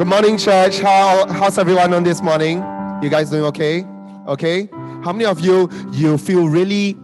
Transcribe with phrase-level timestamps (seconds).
[0.00, 0.78] Good morning, church.
[0.78, 2.64] How how's everyone on this morning?
[3.02, 3.84] You guys doing okay?
[4.28, 4.66] Okay.
[5.04, 6.96] How many of you you feel really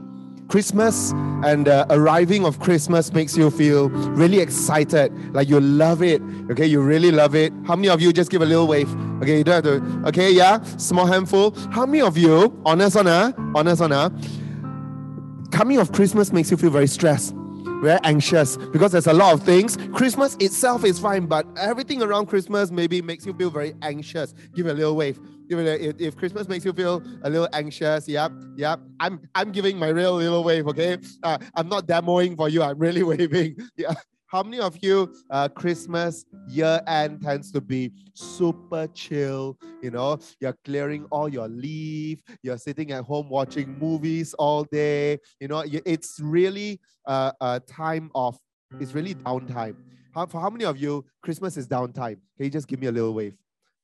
[0.49, 1.13] Christmas
[1.45, 6.23] and the arriving of Christmas makes you feel really excited, like you love it.
[6.51, 7.53] Okay, you really love it.
[7.67, 8.89] How many of you just give a little wave?
[9.21, 10.09] Okay, you don't have to.
[10.09, 11.55] Okay, yeah, small handful.
[11.73, 13.07] How many of you, honest on
[13.55, 17.35] honest on coming of Christmas makes you feel very stressed?
[17.81, 19.77] Very anxious because there's a lot of things.
[19.93, 24.35] Christmas itself is fine, but everything around Christmas maybe makes you feel very anxious.
[24.55, 25.19] Give a little wave.
[25.49, 28.81] Give it a, if, if Christmas makes you feel a little anxious, yep, yep.
[28.99, 30.99] I'm I'm giving my real little wave, okay?
[31.23, 32.63] Uh, I'm not demoing for you.
[32.63, 33.57] I'm really waving.
[33.77, 33.95] Yeah.
[34.29, 39.57] How many of you uh, Christmas year end tends to be super chill?
[39.81, 42.23] You know, you're clearing all your leave.
[42.43, 45.19] You're sitting at home watching movies all day.
[45.41, 48.37] You know, it's really uh, a time of
[48.81, 49.77] it's really downtime.
[50.13, 52.19] How, for how many of you Christmas is downtime?
[52.37, 53.37] Can you just give me a little wave?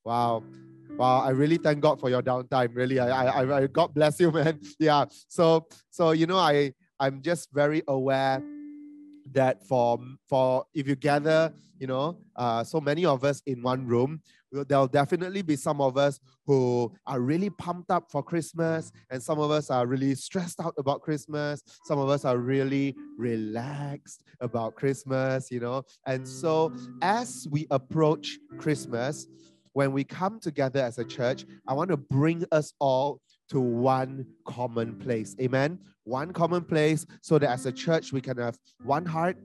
[0.04, 0.42] Wow.
[0.96, 2.74] Wow, I really thank God for your downtime.
[2.74, 4.60] Really, I, I, I, God bless you, man.
[4.78, 5.04] Yeah.
[5.28, 8.42] So, so you know, I, I'm just very aware
[9.32, 13.86] that for for if you gather, you know, uh, so many of us in one
[13.86, 14.20] room,
[14.52, 19.38] there'll definitely be some of us who are really pumped up for Christmas, and some
[19.38, 21.62] of us are really stressed out about Christmas.
[21.84, 25.82] Some of us are really relaxed about Christmas, you know.
[26.06, 29.26] And so, as we approach Christmas,
[29.72, 33.20] when we come together as a church, I want to bring us all
[33.52, 35.36] to one common place.
[35.38, 35.78] Amen.
[36.04, 39.36] One common place so that as a church we can have one heart,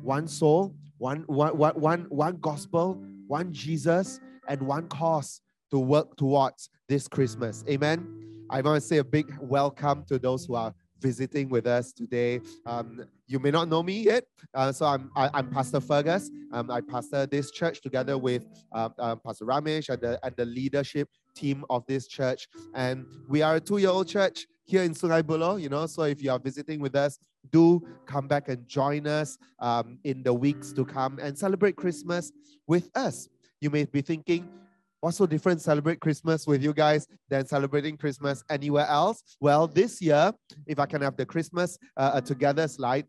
[0.00, 6.16] one soul, one, one, one, one, one gospel, one Jesus, and one cause to work
[6.16, 7.62] towards this Christmas.
[7.68, 8.46] Amen.
[8.48, 12.40] I want to say a big welcome to those who are visiting with us today.
[12.64, 15.80] Um, you may not know me yet, uh, so I'm I, am i am Pastor
[15.80, 16.30] Fergus.
[16.52, 20.44] Um, I pastor this church together with um, um, Pastor Ramesh and the and the
[20.46, 22.48] leadership team of this church.
[22.74, 25.60] And we are a two-year-old church here in Sungai Buloh.
[25.60, 27.18] You know, so if you are visiting with us,
[27.50, 32.32] do come back and join us um, in the weeks to come and celebrate Christmas
[32.66, 33.28] with us.
[33.60, 34.48] You may be thinking,
[35.02, 39.24] What's so different celebrate Christmas with you guys than celebrating Christmas anywhere else?
[39.40, 40.32] Well, this year,
[40.64, 43.06] if I can have the Christmas uh, together slide,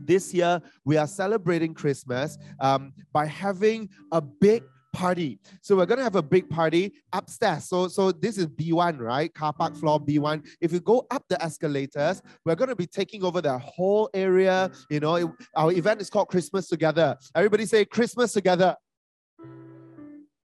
[0.00, 5.38] this year we are celebrating Christmas um, by having a big party.
[5.62, 7.64] So we're gonna have a big party upstairs.
[7.68, 9.32] So so this is B1, right?
[9.32, 10.46] Car park floor B1.
[10.60, 14.70] If you go up the escalators, we're gonna be taking over the whole area.
[14.90, 17.16] You know, it, our event is called Christmas Together.
[17.34, 18.76] Everybody say Christmas Together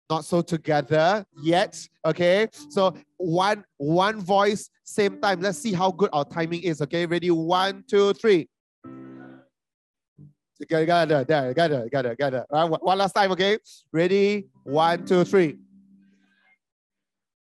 [0.10, 1.80] not so together yet.
[2.06, 5.40] Okay, so one one voice, same time.
[5.42, 6.82] Let's see how good our timing is.
[6.82, 7.32] Okay, ready?
[7.32, 8.50] One, two, three.
[10.60, 12.46] Together, there, together, together, together.
[12.52, 13.32] Right, one last time.
[13.32, 13.58] Okay,
[13.92, 14.48] ready?
[14.64, 15.58] One, two, three.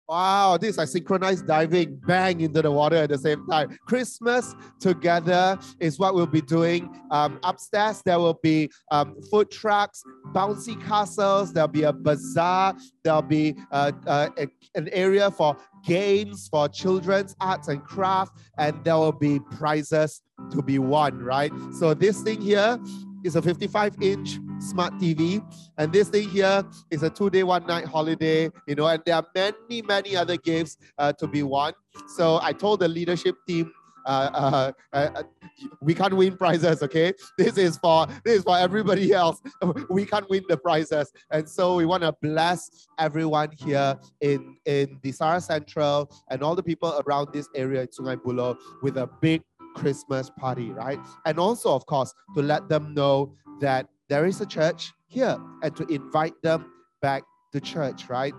[0.09, 3.77] Wow, this is like synchronized diving, bang into the water at the same time.
[3.87, 6.89] Christmas together is what we'll be doing.
[7.11, 12.73] Um, upstairs, there will be um, food trucks, bouncy castles, there'll be a bazaar,
[13.03, 18.81] there'll be uh, uh, a, an area for games, for children's arts and craft, and
[18.85, 21.51] there will be prizes to be won, right?
[21.77, 22.79] So, this thing here
[23.25, 25.43] is a 55 inch smart TV.
[25.77, 29.15] And this thing here is a two day, one night holiday, you know, and there
[29.15, 31.73] are many, many other gifts uh, to be won.
[32.15, 33.71] So I told the leadership team,
[34.07, 35.23] uh, uh, uh,
[35.81, 37.13] we can't win prizes, okay?
[37.37, 39.41] This is for this is for everybody else.
[39.89, 44.97] We can't win the prizes, and so we want to bless everyone here in in
[45.03, 49.41] D'Sara Sentral and all the people around this area in Sungai Buloh with a big
[49.75, 50.99] Christmas party, right?
[51.25, 55.75] And also, of course, to let them know that there is a church here and
[55.75, 57.23] to invite them back
[57.53, 58.33] to church, right?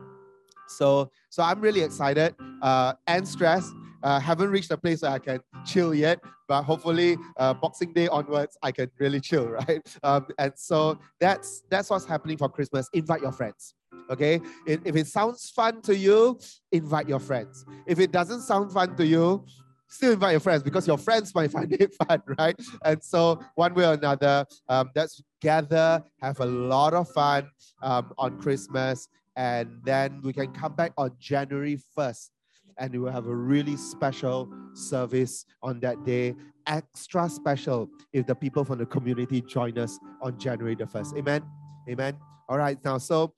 [0.68, 3.72] So, so I'm really excited uh, and stressed.
[4.02, 8.06] Uh, haven't reached a place where I can chill yet, but hopefully uh, Boxing Day
[8.08, 9.80] onwards, I can really chill, right?
[10.02, 12.88] Um, and so that's that's what's happening for Christmas.
[12.92, 13.74] Invite your friends.
[14.10, 16.38] Okay, if, if it sounds fun to you,
[16.72, 17.66] invite your friends.
[17.86, 19.44] If it doesn't sound fun to you,
[19.88, 22.56] still invite your friends because your friends might find it fun, right?
[22.84, 27.50] And so, one way or another, um, let's gather, have a lot of fun
[27.82, 32.30] um, on Christmas, and then we can come back on January 1st
[32.78, 36.34] and we will have a really special service on that day.
[36.66, 41.18] Extra special if the people from the community join us on January the 1st.
[41.18, 41.42] Amen.
[41.88, 42.16] Amen.
[42.48, 43.34] All right, now, so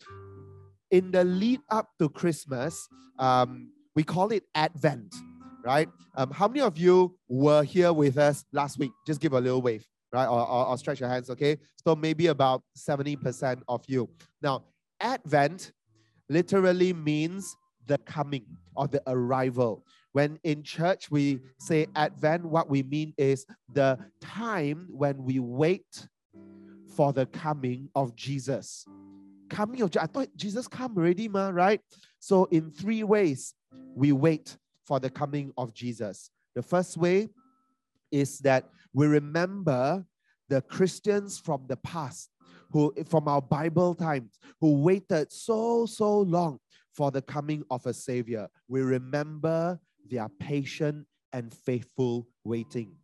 [0.91, 2.89] in the lead up to Christmas,
[3.19, 5.15] um, we call it Advent
[5.65, 5.89] right?
[6.17, 8.93] Um, how many of you were here with us last week?
[9.07, 10.27] Just give a little wave, right?
[10.27, 11.59] Or, or, or stretch your hands, okay?
[11.85, 14.09] So maybe about 70% of you.
[14.43, 14.65] Now,
[15.01, 15.73] Advent
[16.29, 18.45] literally means the coming
[18.77, 19.85] or the arrival.
[20.13, 26.09] When in church we say Advent, what we mean is the time when we wait
[26.95, 28.85] for the coming of Jesus.
[29.49, 31.81] Coming of I thought Jesus come already, ma, right?
[32.19, 33.55] So in three ways
[33.95, 34.57] we wait
[34.91, 36.33] for the coming of Jesus.
[36.57, 37.29] The first way
[38.11, 40.05] is that we remember
[40.49, 42.29] the Christians from the past
[42.73, 46.59] who from our Bible times who waited so so long
[46.93, 48.49] for the coming of a savior.
[48.67, 49.79] We remember
[50.11, 52.97] their patient and faithful waiting.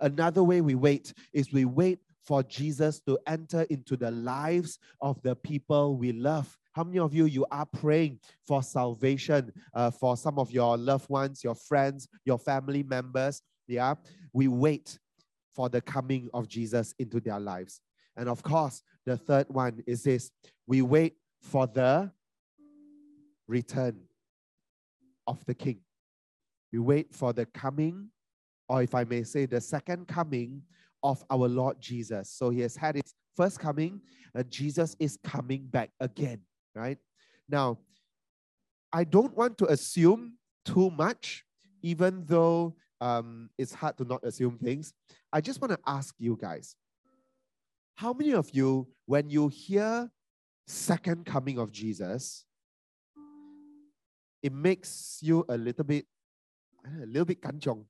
[0.00, 5.20] Another way we wait is we wait for Jesus to enter into the lives of
[5.20, 6.56] the people we love.
[6.74, 11.08] How many of you you are praying for salvation uh, for some of your loved
[11.08, 13.40] ones, your friends, your family members?
[13.68, 13.94] Yeah,
[14.32, 14.98] we wait
[15.54, 17.80] for the coming of Jesus into their lives.
[18.16, 20.32] And of course, the third one is this:
[20.66, 22.10] we wait for the
[23.46, 24.00] return
[25.28, 25.78] of the King.
[26.72, 28.08] We wait for the coming,
[28.68, 30.62] or if I may say, the second coming
[31.04, 32.30] of our Lord Jesus.
[32.30, 34.00] So he has had his first coming,
[34.34, 36.40] and Jesus is coming back again,
[36.74, 36.98] right?
[37.48, 37.78] Now,
[38.92, 40.34] I don't want to assume
[40.64, 41.44] too much,
[41.82, 44.92] even though um, it's hard to not assume things.
[45.32, 46.76] I just want to ask you guys
[47.96, 50.10] how many of you, when you hear
[50.66, 52.44] second coming of Jesus,
[54.42, 56.06] it makes you a little bit,
[56.84, 57.84] a little bit kanchong.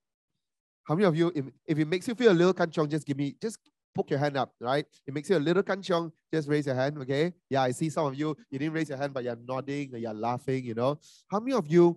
[0.85, 3.17] How many of you, if, if it makes you feel a little kanchong, just give
[3.17, 3.59] me, just
[3.95, 4.85] poke your hand up, right?
[5.07, 7.33] It makes you a little kanchong, just raise your hand, okay?
[7.49, 10.13] Yeah, I see some of you, you didn't raise your hand, but you're nodding you're
[10.15, 10.99] laughing, you know?
[11.31, 11.97] How many of you,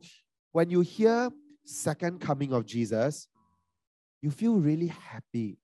[0.51, 1.29] when you hear
[1.65, 3.27] second coming of Jesus,
[4.21, 5.57] you feel really happy.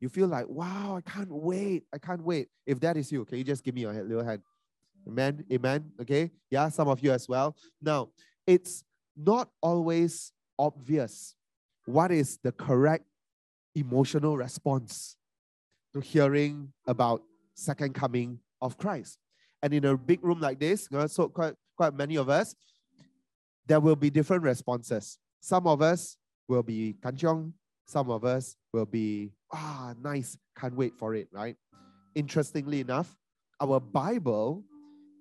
[0.00, 1.84] You feel like, wow, I can't wait.
[1.92, 2.48] I can't wait.
[2.66, 4.42] If that is you, can you just give me your little hand?
[5.06, 5.44] Amen.
[5.52, 5.90] Amen.
[6.00, 6.30] Okay.
[6.50, 7.56] Yeah, some of you as well.
[7.82, 8.10] Now,
[8.46, 8.84] it's
[9.16, 11.34] not always obvious
[11.84, 13.04] what is the correct
[13.74, 15.16] emotional response
[16.00, 17.22] to hearing about
[17.54, 19.18] second coming of Christ.
[19.62, 22.54] And in a big room like this, so quite, quite many of us,
[23.66, 25.18] there will be different responses.
[25.40, 26.16] Some of us
[26.48, 27.52] will be kanchong,
[27.86, 31.56] some of us will be, ah, nice, can't wait for it, right?
[32.14, 33.16] Interestingly enough,
[33.60, 34.64] our Bible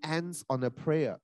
[0.04, 1.18] ends on a prayer.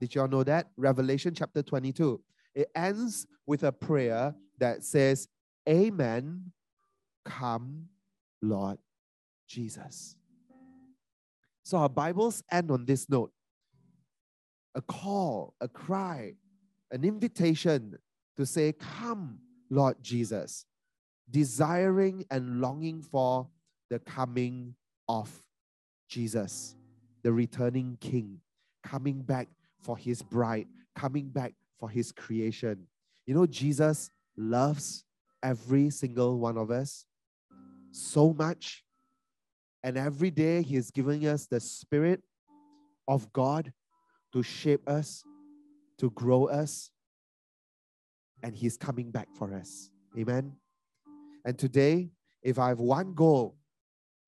[0.00, 0.68] Did y'all know that?
[0.76, 2.20] Revelation chapter 22.
[2.54, 5.28] It ends with a prayer that says,
[5.68, 6.52] Amen,
[7.24, 7.86] come,
[8.40, 8.78] Lord
[9.48, 10.14] Jesus.
[11.64, 13.32] So our Bibles end on this note
[14.74, 16.34] a call, a cry,
[16.92, 17.98] an invitation
[18.36, 19.38] to say, Come,
[19.70, 20.66] Lord Jesus,
[21.30, 23.48] desiring and longing for
[23.90, 24.74] the coming
[25.08, 25.42] of
[26.08, 26.76] Jesus,
[27.22, 28.40] the returning King,
[28.84, 29.48] coming back
[29.80, 32.86] for his bride, coming back for his creation.
[33.26, 35.04] You know, Jesus loves
[35.42, 37.04] every single one of us
[37.90, 38.84] so much.
[39.88, 42.20] And every day he is giving us the Spirit
[43.08, 43.72] of God
[44.34, 45.24] to shape us,
[45.96, 46.90] to grow us,
[48.42, 49.88] and He's coming back for us.
[50.18, 50.52] Amen.
[51.42, 52.10] And today,
[52.42, 53.56] if I have one goal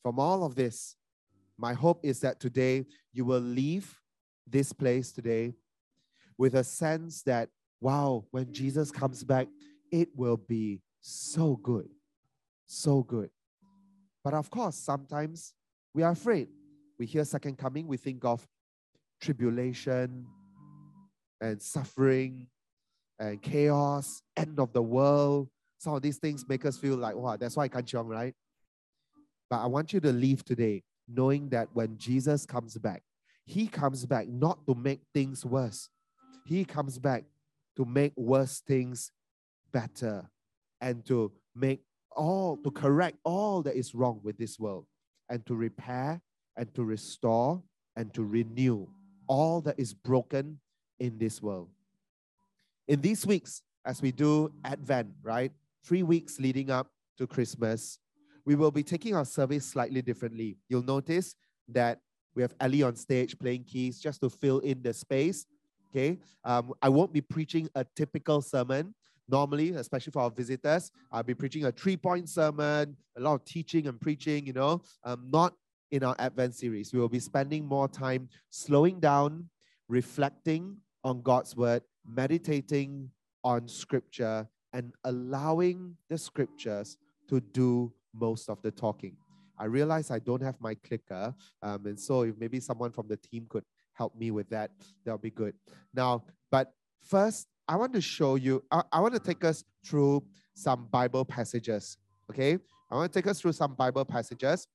[0.03, 0.97] from all of this,
[1.59, 4.01] my hope is that today you will leave
[4.47, 5.53] this place today
[6.39, 7.51] with a sense that,
[7.83, 9.47] wow, when Jesus comes back,
[9.93, 11.91] it will be so good.
[12.67, 13.29] So good.
[14.23, 15.55] But of course, sometimes
[15.95, 16.49] we are afraid.
[16.99, 18.47] We hear second coming, we think of
[19.21, 20.27] tribulation
[21.41, 22.47] and suffering
[23.19, 25.49] and chaos, end of the world.
[25.79, 28.35] Some of these things make us feel like, wow, that's why I can't jump, right?
[29.49, 33.03] But I want you to leave today knowing that when Jesus comes back,
[33.47, 35.89] he comes back not to make things worse.
[36.47, 37.25] He comes back
[37.77, 39.11] to make worse things
[39.73, 40.31] better
[40.81, 41.81] and to make
[42.17, 44.87] all, to correct all that is wrong with this world
[45.29, 46.21] and to repair
[46.57, 47.63] and to restore
[47.97, 48.87] and to renew
[49.27, 50.59] all that is broken
[50.99, 51.69] in this world
[52.91, 55.53] in these weeks, as we do Advent, right?
[55.85, 56.89] Three weeks leading up
[57.19, 58.01] to Christmas,
[58.45, 60.57] we will be taking our service slightly differently.
[60.69, 61.37] You'll notice
[61.69, 62.01] that
[62.35, 65.47] we have Ellie on stage playing keys just to fill in the space.
[65.91, 66.19] Okay.
[66.45, 68.93] Um, I won't be preaching a typical sermon.
[69.31, 73.45] Normally, especially for our visitors, I'll be preaching a three point sermon, a lot of
[73.45, 75.55] teaching and preaching, you know, um, not
[75.91, 76.93] in our Advent series.
[76.93, 79.49] We will be spending more time slowing down,
[79.89, 83.11] reflecting on God's word, meditating
[83.45, 86.97] on scripture and allowing the scriptures
[87.29, 89.17] to do most of the talking.
[89.59, 93.17] I realize I don't have my clicker, um, and so if maybe someone from the
[93.17, 94.71] team could help me with that,
[95.05, 95.55] that'll be good.
[95.93, 96.73] Now, but
[97.03, 100.25] first, I want to show you, I, I want to take us through
[100.55, 101.99] some Bible passages.
[102.29, 102.59] Okay.
[102.91, 104.67] I want to take us through some Bible passages.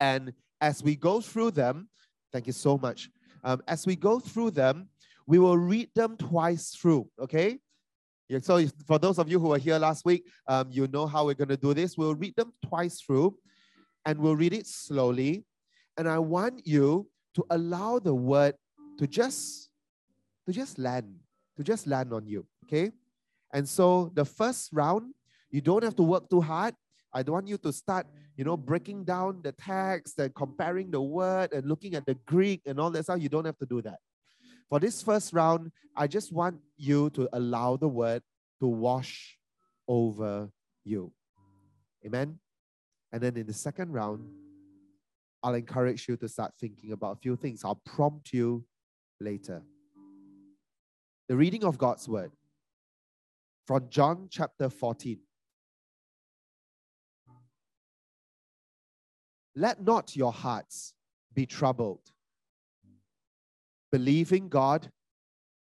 [0.00, 1.88] And as we go through them,
[2.32, 3.08] thank you so much.
[3.44, 4.88] Um, as we go through them,
[5.28, 7.08] we will read them twice through.
[7.20, 7.60] Okay.
[8.40, 11.34] So for those of you who were here last week, um, you know how we're
[11.34, 11.96] going to do this.
[11.96, 13.36] We'll read them twice through
[14.06, 15.44] and we'll read it slowly.
[15.96, 18.56] And I want you to allow the word
[18.98, 19.70] to just
[20.46, 21.14] to just land,
[21.56, 22.46] to just land on you.
[22.64, 22.92] Okay.
[23.52, 25.12] And so the first round,
[25.50, 26.74] you don't have to work too hard.
[27.12, 28.06] I don't want you to start,
[28.36, 32.62] you know, breaking down the text and comparing the word and looking at the Greek
[32.64, 33.20] and all that stuff.
[33.20, 33.98] You don't have to do that.
[34.70, 38.22] For this first round, I just want you to allow the word
[38.60, 39.36] to wash
[39.86, 40.48] over
[40.84, 41.12] you.
[42.06, 42.38] Amen.
[43.12, 44.26] And then in the second round,
[45.42, 47.62] I'll encourage you to start thinking about a few things.
[47.64, 48.64] I'll prompt you
[49.20, 49.62] later.
[51.28, 52.32] The reading of God's word
[53.66, 55.18] from John chapter 14.
[59.54, 60.94] Let not your hearts
[61.32, 62.00] be troubled.
[63.90, 64.90] Believe in God,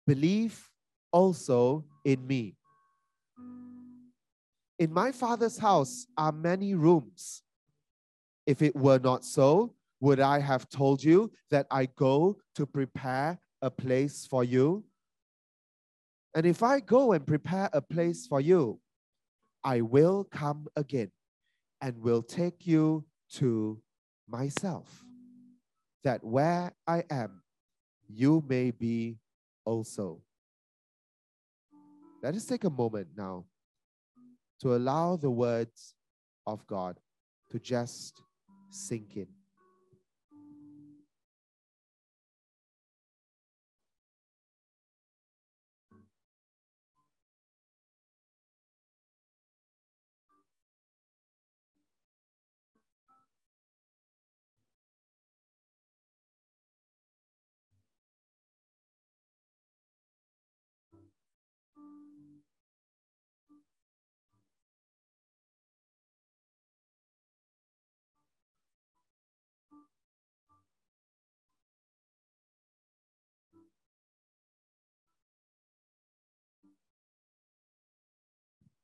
[0.05, 0.69] believe
[1.11, 2.55] also in me.
[4.77, 7.43] In my Father's house are many rooms.
[8.45, 13.39] If it were not so, would I have told you that I go to prepare
[13.61, 14.83] a place for you?
[16.35, 18.79] And if I go and prepare a place for you,
[19.63, 21.09] I will come again
[21.81, 23.81] and will take you to
[24.27, 25.05] myself,
[26.03, 27.41] that where I am,
[28.07, 29.17] you may be
[29.63, 30.21] also.
[32.21, 33.45] Let us take a moment now
[34.61, 35.95] to allow the words
[36.45, 36.99] of God
[37.51, 38.21] to just
[38.69, 39.27] sink in.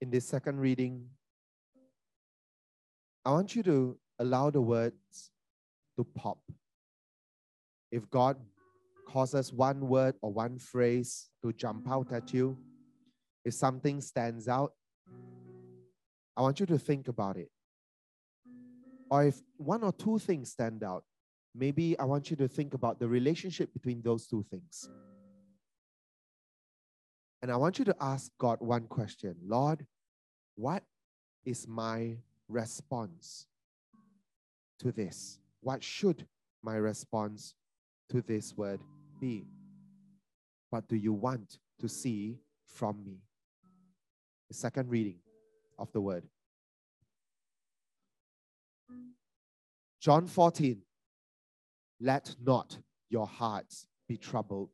[0.01, 1.05] In this second reading,
[3.23, 5.31] I want you to allow the words
[5.95, 6.39] to pop.
[7.91, 8.37] If God
[9.07, 12.57] causes one word or one phrase to jump out at you,
[13.45, 14.73] if something stands out,
[16.35, 17.49] I want you to think about it.
[19.09, 21.03] Or if one or two things stand out,
[21.53, 24.89] maybe I want you to think about the relationship between those two things.
[27.41, 29.85] And I want you to ask God one question Lord,
[30.55, 30.83] what
[31.45, 32.17] is my
[32.47, 33.47] response
[34.79, 35.39] to this?
[35.61, 36.27] What should
[36.63, 37.55] my response
[38.09, 38.81] to this word
[39.19, 39.47] be?
[40.69, 43.19] What do you want to see from me?
[44.49, 45.17] The second reading
[45.79, 46.27] of the word.
[49.99, 50.81] John 14.
[51.99, 52.79] Let not
[53.09, 54.69] your hearts be troubled.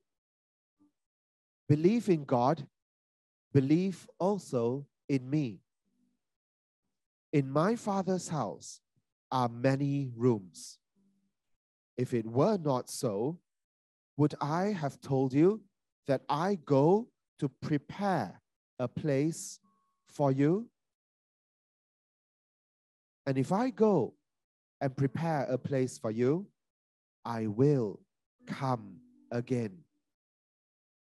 [1.67, 2.65] Believe in God,
[3.53, 5.59] believe also in me.
[7.33, 8.79] In my Father's house
[9.31, 10.79] are many rooms.
[11.97, 13.39] If it were not so,
[14.15, 15.61] would I have told you
[16.07, 17.09] that I go
[17.39, 18.41] to prepare
[18.79, 19.59] a place
[20.07, 20.69] for you?
[23.25, 24.13] And if I go
[24.79, 26.47] and prepare a place for you,
[27.25, 27.99] I will
[28.47, 28.97] come
[29.31, 29.79] again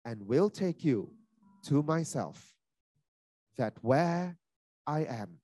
[0.06, 1.12] and will take you
[1.66, 2.54] to myself,
[3.58, 4.38] that where
[4.88, 5.40] I am,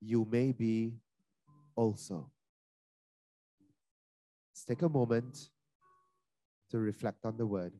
[0.00, 0.94] you may be
[1.74, 2.30] also.
[4.52, 5.50] Let's take a moment
[6.70, 7.72] to reflect on the word.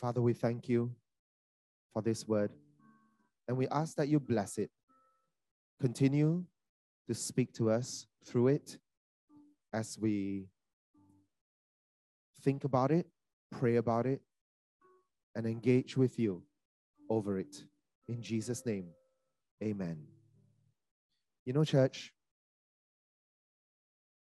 [0.00, 0.90] Father, we thank you
[1.92, 2.50] for this word.
[3.46, 4.70] And we ask that you bless it.
[5.78, 6.44] Continue
[7.06, 8.78] to speak to us through it
[9.74, 10.46] as we
[12.42, 13.08] think about it,
[13.50, 14.22] pray about it,
[15.36, 16.44] and engage with you
[17.10, 17.64] over it.
[18.08, 18.86] In Jesus' name,
[19.62, 19.98] amen.
[21.44, 22.14] You know, church,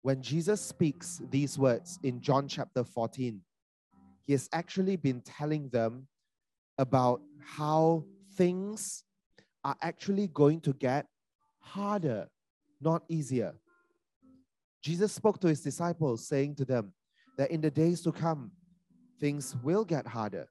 [0.01, 3.41] when Jesus speaks these words in John chapter 14,
[4.27, 6.05] he has actually been telling them
[6.77, 8.03] about how
[8.35, 9.05] things
[9.63, 11.07] are actually going to get
[11.59, 12.27] harder,
[12.81, 13.53] not easier.
[14.83, 16.93] Jesus spoke to his disciples, saying to them
[17.37, 18.51] that in the days to come,
[19.19, 20.47] things will get harder.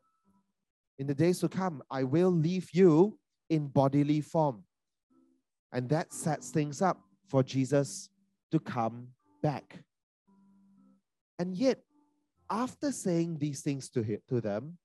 [0.99, 3.19] In the days to come, I will leave you
[3.51, 4.65] in bodily form.
[5.73, 8.09] And that sets things up for Jesus
[8.53, 9.09] to come
[9.43, 9.85] back.
[11.39, 11.81] And yet,
[12.51, 14.79] after saying these things to, him, to them,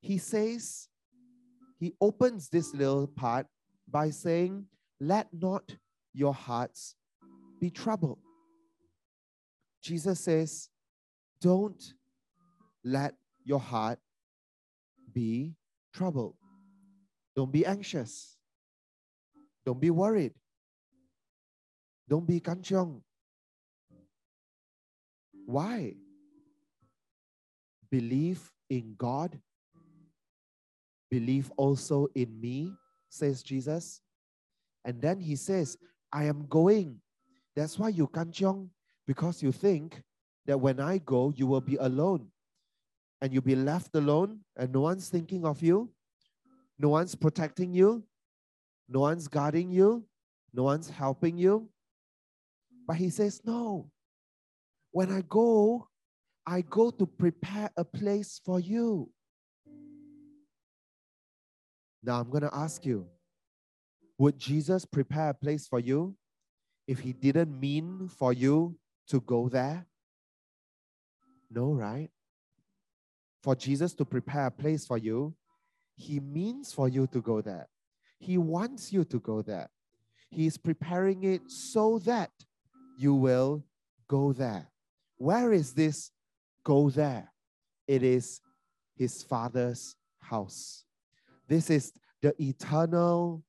[0.00, 0.88] he says,
[1.78, 3.46] he opens this little part
[3.88, 4.66] by saying,
[5.00, 5.76] Let not
[6.12, 6.94] your hearts
[7.60, 8.18] be troubled.
[9.82, 10.68] Jesus says,
[11.40, 11.94] Don't
[12.84, 13.98] let your heart
[15.12, 15.54] be
[15.92, 16.34] troubled.
[17.34, 18.36] Don't be anxious.
[19.64, 20.34] Don't be worried.
[22.08, 23.00] Don't be kanchong.
[25.46, 25.94] Why?
[27.90, 29.38] Believe in God.
[31.10, 32.72] Believe also in me,
[33.08, 34.00] says Jesus.
[34.84, 35.76] And then he says,
[36.12, 37.00] I am going.
[37.56, 38.68] That's why you kanchong,
[39.06, 40.02] because you think
[40.46, 42.28] that when I go, you will be alone.
[43.20, 45.90] And you'll be left alone, and no one's thinking of you.
[46.78, 48.02] No one's protecting you.
[48.88, 50.04] No one's guarding you.
[50.54, 51.68] No one's helping you.
[52.86, 53.90] But he says, No.
[54.90, 55.86] When I go,
[56.46, 59.10] I go to prepare a place for you.
[62.02, 63.06] Now I'm going to ask you
[64.18, 66.14] would Jesus prepare a place for you
[66.86, 68.76] if he didn't mean for you
[69.08, 69.86] to go there?
[71.50, 72.10] No, right?
[73.42, 75.34] For Jesus to prepare a place for you,
[75.96, 77.66] he means for you to go there.
[78.18, 79.70] He wants you to go there.
[80.30, 82.30] He is preparing it so that
[82.98, 83.64] you will
[84.06, 84.68] go there.
[85.16, 86.10] Where is this
[86.64, 87.32] go there?
[87.86, 88.40] It is
[88.96, 90.84] his father's house.
[91.48, 91.92] This is
[92.22, 93.42] the eternal,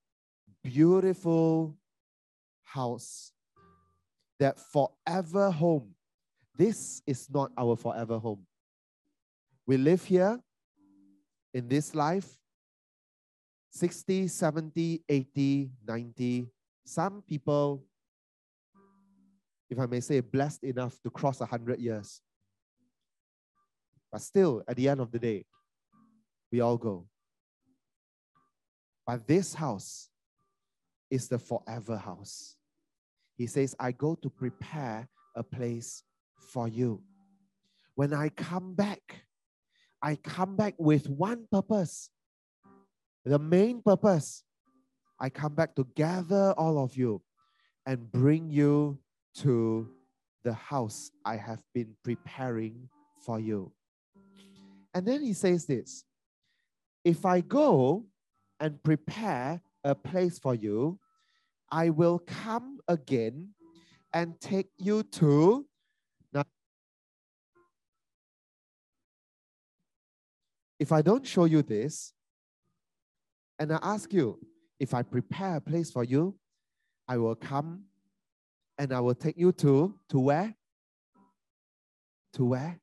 [0.63, 1.78] beautiful
[2.63, 3.32] house
[4.39, 5.93] that forever home.
[6.58, 8.45] This is not our forever home.
[9.67, 10.39] We live here
[11.54, 12.38] in this life
[13.71, 16.47] 60, 70, 80, 90.
[16.86, 17.84] Some people,
[19.69, 22.21] if I may say, blessed enough to cross 100 years.
[24.12, 25.45] But still, at the end of the day,
[26.52, 27.08] we all go.
[29.08, 30.10] But this house
[31.10, 32.56] is the forever house.
[33.38, 36.04] He says, I go to prepare a place
[36.52, 37.02] for you.
[37.95, 39.24] When I come back,
[40.02, 42.10] I come back with one purpose.
[43.26, 44.43] The main purpose,
[45.19, 47.21] I come back to gather all of you
[47.86, 49.00] and bring you
[49.36, 49.88] to
[50.43, 52.89] the house I have been preparing
[53.26, 53.71] for you.
[54.93, 56.04] And then he says this
[57.04, 58.06] If I go
[58.60, 60.99] and prepare a place for you,
[61.71, 63.49] I will come again
[64.13, 65.65] and take you to.
[66.34, 66.43] Now,
[70.80, 72.13] if I don't show you this,
[73.58, 74.39] and I ask you,
[74.80, 76.36] if I prepare a place for you,
[77.08, 77.84] I will come
[78.80, 80.56] and I will take you to, to where?
[82.34, 82.80] To where?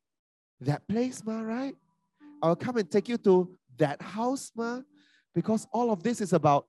[0.61, 1.75] That place, ma, right?
[2.43, 4.81] I'll come and take you to that house, ma,
[5.35, 6.67] because all of this is about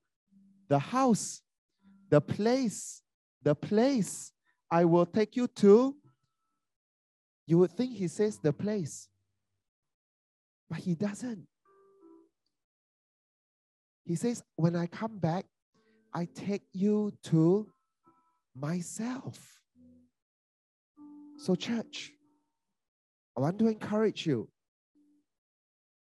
[0.68, 1.42] the house,
[2.10, 3.02] the place,
[3.44, 4.32] the place
[4.72, 5.96] I will take you to.
[7.48, 9.08] You would think he says the place,
[10.70, 11.48] but he doesn't.
[14.06, 15.46] He says, When I come back,
[16.14, 17.68] I take you to
[18.56, 19.38] myself.
[21.38, 22.12] So, church,
[23.38, 24.50] I want to encourage you.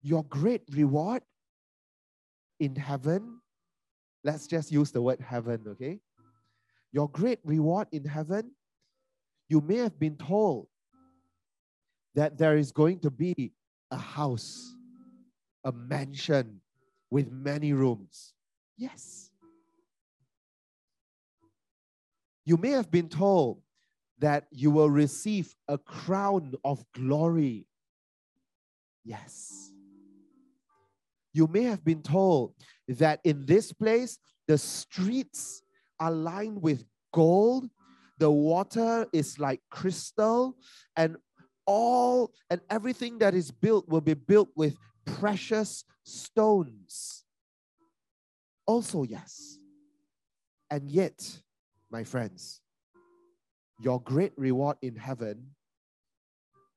[0.03, 1.23] Your great reward
[2.59, 3.41] in heaven,
[4.25, 5.99] let's just use the word heaven, okay?
[6.93, 8.53] Your great reward in heaven,
[9.49, 10.69] you may have been told
[12.15, 13.53] that there is going to be
[13.91, 14.75] a house,
[15.65, 16.61] a mansion
[17.11, 18.35] with many rooms.
[18.77, 19.31] Yes.
[22.45, 23.61] You may have been told
[24.19, 27.67] that you will receive a crown of glory.
[29.05, 29.73] Yes.
[31.33, 32.55] You may have been told
[32.89, 35.63] that in this place, the streets
[35.99, 37.69] are lined with gold,
[38.19, 40.57] the water is like crystal,
[40.97, 41.17] and
[41.67, 47.25] all and everything that is built will be built with precious stones.
[48.67, 49.59] Also, yes.
[50.71, 51.41] And yet,
[51.91, 52.61] my friends,
[53.81, 55.55] your great reward in heaven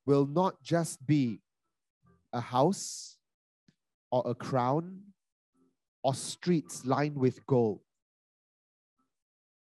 [0.05, 1.39] will not just be
[2.31, 3.12] a house
[4.13, 4.99] or a crown
[6.03, 7.79] or streets lined with gold.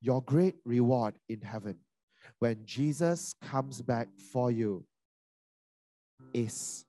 [0.03, 1.77] Your great reward in heaven
[2.41, 4.85] when Jesus comes back for you
[6.35, 6.85] is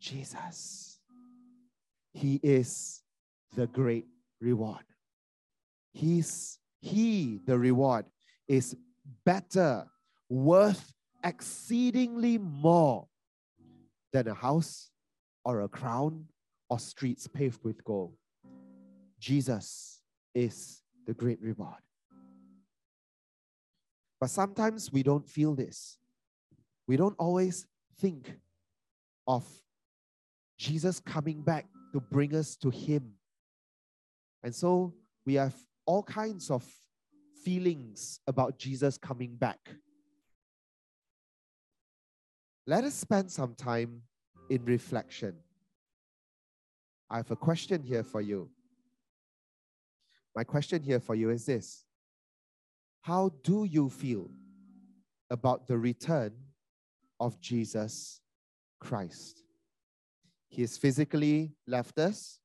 [0.00, 0.98] Jesus.
[2.14, 3.02] He is
[3.54, 4.06] the great
[4.40, 4.84] reward.
[5.92, 8.06] He's he, the reward,
[8.48, 8.74] is
[9.26, 9.84] better,
[10.30, 13.06] worth exceedingly more
[14.14, 14.90] than a house
[15.44, 16.28] or a crown
[16.68, 18.14] or streets paved with gold.
[19.18, 20.00] Jesus
[20.34, 21.80] is the great reward.
[24.20, 25.98] But sometimes we don't feel this.
[26.86, 27.66] We don't always
[27.98, 28.38] think
[29.26, 29.44] of
[30.58, 33.12] Jesus coming back to bring us to Him.
[34.42, 36.64] And so we have all kinds of
[37.44, 39.58] feelings about Jesus coming back.
[42.66, 44.02] Let us spend some time
[44.50, 45.34] in reflection.
[47.08, 48.50] I have a question here for you.
[50.34, 51.84] My question here for you is this
[53.02, 54.30] How do you feel
[55.30, 56.32] about the return
[57.20, 58.20] of Jesus
[58.80, 59.42] Christ?
[60.48, 62.40] He has physically left us,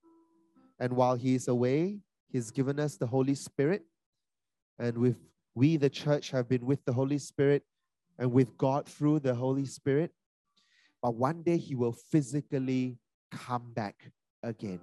[0.79, 3.83] and while he is away, he's given us the Holy Spirit.
[4.79, 5.17] And with
[5.53, 7.63] we, the church, have been with the Holy Spirit
[8.17, 10.11] and with God through the Holy Spirit.
[11.01, 12.97] But one day he will physically
[13.31, 14.11] come back
[14.43, 14.79] again.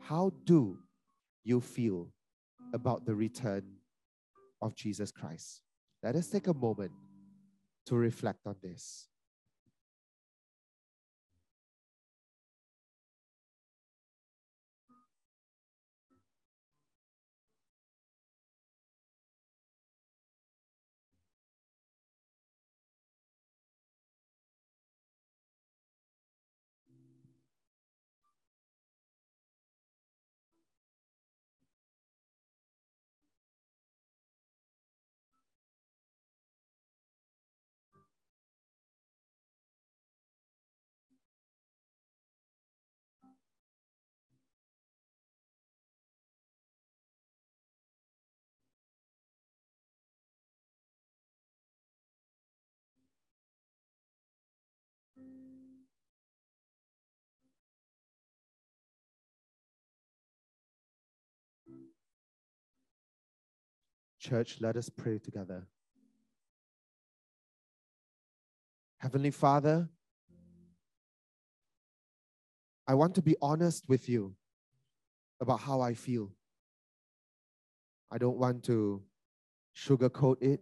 [0.00, 0.78] How do
[1.44, 2.12] you feel
[2.74, 3.64] about the return
[4.60, 5.62] of Jesus Christ?
[6.02, 6.92] Let us take a moment
[7.86, 9.08] to reflect on this.
[64.22, 65.66] Church, let us pray together.
[68.98, 69.88] Heavenly Father,
[72.86, 74.36] I want to be honest with you
[75.40, 76.30] about how I feel.
[78.12, 79.02] I don't want to
[79.76, 80.60] sugarcoat it.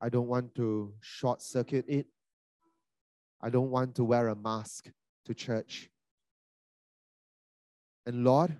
[0.00, 2.06] I don't want to short circuit it.
[3.40, 4.90] I don't want to wear a mask
[5.26, 5.90] to church.
[8.04, 8.56] And Lord,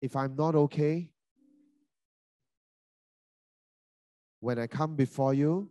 [0.00, 1.10] if I'm not okay,
[4.40, 5.70] when I come before you,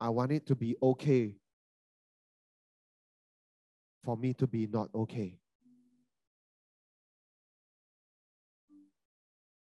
[0.00, 1.36] I want it to be okay
[4.04, 5.38] for me to be not okay.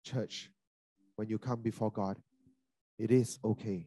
[0.03, 0.51] Church,
[1.17, 2.19] when you come before God,
[2.99, 3.87] it is okay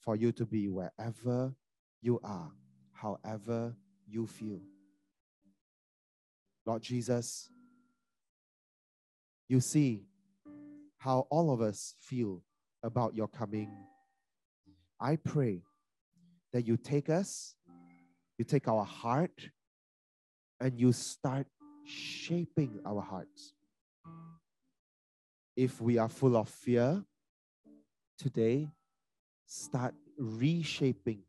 [0.00, 1.54] for you to be wherever
[2.02, 2.50] you are,
[2.92, 3.74] however
[4.08, 4.60] you feel.
[6.66, 7.48] Lord Jesus,
[9.50, 10.04] you see
[10.98, 12.40] how all of us feel
[12.84, 13.68] about your coming.
[15.00, 15.64] I pray
[16.52, 17.56] that you take us,
[18.38, 19.50] you take our heart,
[20.60, 21.48] and you start
[21.84, 23.52] shaping our hearts.
[25.56, 27.02] If we are full of fear,
[28.18, 28.68] today,
[29.46, 31.22] start reshaping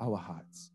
[0.00, 0.72] our hearts.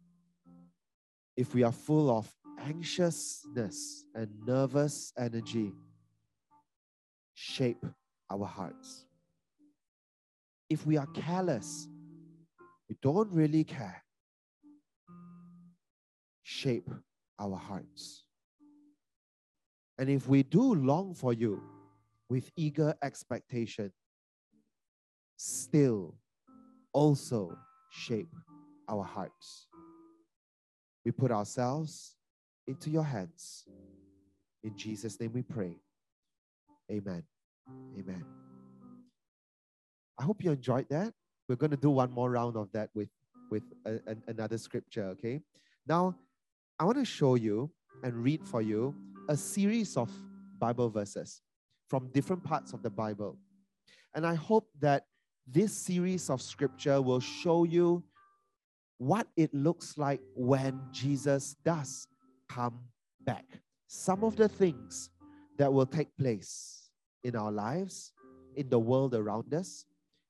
[1.35, 5.73] If we are full of anxiousness and nervous energy,
[7.43, 7.85] shape
[8.29, 9.05] our hearts.
[10.69, 11.89] If we are careless,
[12.87, 14.01] we don't really care,
[16.41, 16.89] shape
[17.37, 18.23] our hearts.
[19.97, 21.61] And if we do long for you
[22.29, 23.91] with eager expectation,
[25.35, 26.15] still
[26.93, 27.57] also
[27.91, 28.33] shape
[28.87, 29.67] our hearts.
[31.03, 32.15] We put ourselves
[32.67, 33.65] into your hands.
[34.63, 35.75] In Jesus' name we pray.
[36.89, 37.23] Amen.
[37.69, 38.25] Amen.
[40.19, 41.13] I hope you enjoyed that.
[41.47, 43.09] We're going to do one more round of that with,
[43.49, 45.41] with a, a, another scripture, okay?
[45.87, 46.15] Now,
[46.79, 47.71] I want to show you
[48.03, 48.95] and read for you
[49.29, 50.11] a series of
[50.59, 51.41] Bible verses
[51.87, 53.37] from different parts of the Bible.
[54.15, 55.05] And I hope that
[55.47, 58.03] this series of scripture will show you
[58.97, 62.07] what it looks like when Jesus does
[62.47, 62.79] come
[63.21, 63.45] back.
[63.87, 65.09] Some of the things
[65.57, 66.82] that will take place
[67.23, 68.11] in our lives,
[68.55, 69.85] in the world around us,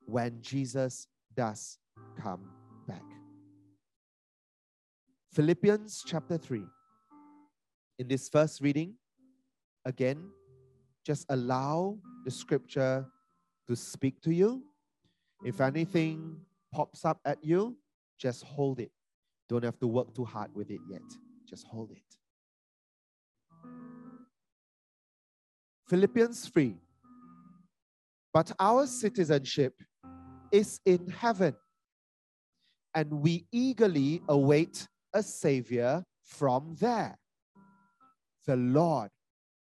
[0.06, 1.79] when Jesus does
[2.21, 2.49] come
[2.88, 3.03] back.
[5.34, 6.63] Philippians chapter 3.
[7.99, 8.95] In this first reading,
[9.86, 10.29] again,
[11.06, 13.06] just allow the scripture
[13.67, 14.63] to speak to you.
[15.43, 16.38] If anything
[16.71, 17.77] pops up at you,
[18.17, 18.91] just hold it.
[19.49, 21.01] Don't have to work too hard with it yet.
[21.49, 22.01] Just hold it.
[25.88, 26.75] Philippians 3.
[28.34, 29.76] But our citizenship
[30.52, 31.56] is in heaven,
[32.96, 37.17] and we eagerly await a Savior from there
[38.46, 39.10] the Lord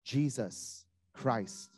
[0.04, 1.70] Jesus Christ,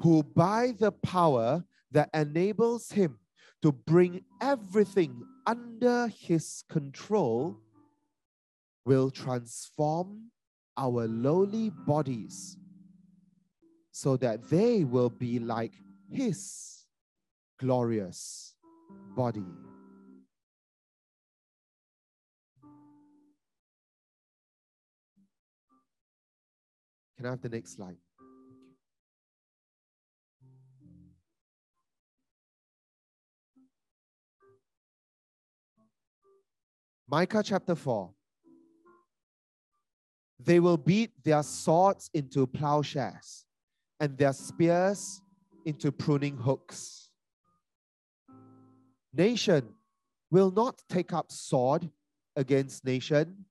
[0.00, 3.18] who by the power that enables him
[3.62, 7.56] to bring everything under his control
[8.84, 10.30] will transform
[10.76, 12.58] our lowly bodies
[13.96, 15.72] so that they will be like
[16.10, 16.84] his
[17.60, 18.56] glorious
[19.16, 19.46] body.
[27.16, 27.96] Can I have the next slide?
[37.08, 38.10] Micah chapter 4.
[40.40, 43.43] They will beat their swords into plowshares
[44.00, 45.22] and their spears
[45.64, 47.10] into pruning hooks.
[49.12, 49.68] Nation
[50.30, 51.88] will not take up sword
[52.36, 53.44] against nation,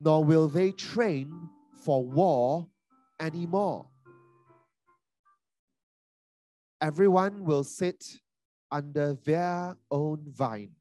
[0.00, 1.48] nor will they train
[1.84, 2.66] for war
[3.20, 3.86] anymore.
[6.80, 8.04] Everyone will sit
[8.70, 10.74] under their own vine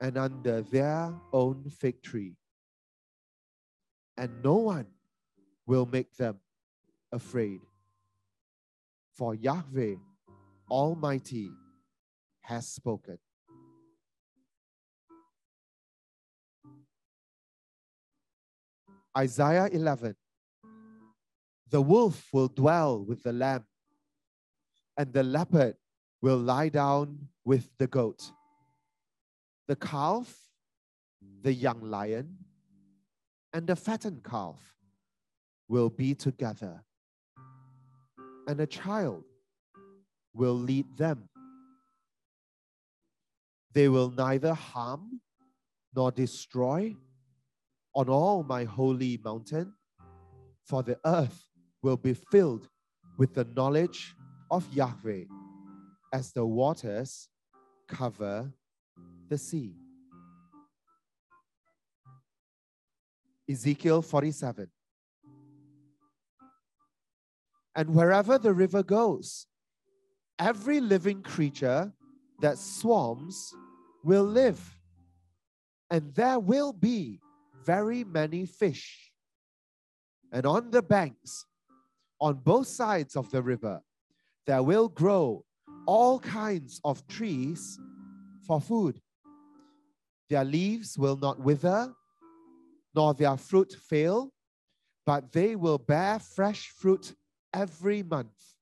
[0.00, 2.36] and under their own fig tree,
[4.16, 4.86] and no one
[5.66, 6.38] will make them
[7.12, 7.60] afraid.
[9.14, 9.96] For Yahweh
[10.70, 11.50] Almighty
[12.42, 13.18] has spoken.
[19.16, 20.14] Isaiah 11
[21.70, 23.64] The wolf will dwell with the lamb,
[24.96, 25.76] and the leopard
[26.22, 28.30] will lie down with the goat.
[29.66, 30.34] The calf,
[31.42, 32.36] the young lion,
[33.52, 34.60] and the fattened calf
[35.68, 36.84] will be together,
[38.48, 39.24] and a child
[40.32, 41.28] will lead them.
[43.74, 45.20] They will neither harm
[45.94, 46.96] nor destroy
[47.94, 49.74] on all my holy mountain,
[50.64, 51.44] for the earth
[51.82, 52.68] will be filled
[53.18, 54.14] with the knowledge
[54.50, 55.24] of Yahweh
[56.12, 57.28] as the waters
[57.86, 58.50] cover
[59.28, 59.74] the sea.
[63.50, 64.70] Ezekiel 47.
[67.78, 69.46] And wherever the river goes,
[70.36, 71.92] every living creature
[72.40, 73.54] that swarms
[74.02, 74.60] will live,
[75.88, 77.20] and there will be
[77.64, 79.12] very many fish.
[80.32, 81.46] And on the banks,
[82.20, 83.80] on both sides of the river,
[84.44, 85.44] there will grow
[85.86, 87.78] all kinds of trees
[88.44, 89.00] for food.
[90.28, 91.94] Their leaves will not wither,
[92.92, 94.32] nor their fruit fail,
[95.06, 97.14] but they will bear fresh fruit
[97.52, 98.54] every month,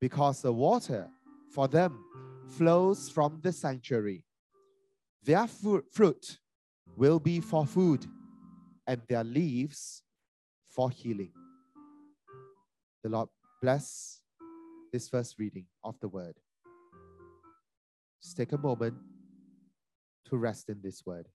[0.00, 1.08] because the water
[1.50, 2.04] for them
[2.48, 4.24] flows from the sanctuary.
[5.24, 6.38] Their fruit
[6.96, 8.06] will be for food,
[8.86, 10.02] and their leaves
[10.68, 11.32] for healing.
[13.02, 13.28] The Lord
[13.60, 14.20] bless
[14.92, 16.34] this first reading of the word.
[18.22, 18.96] Just take a moment
[20.26, 21.28] to rest in this word.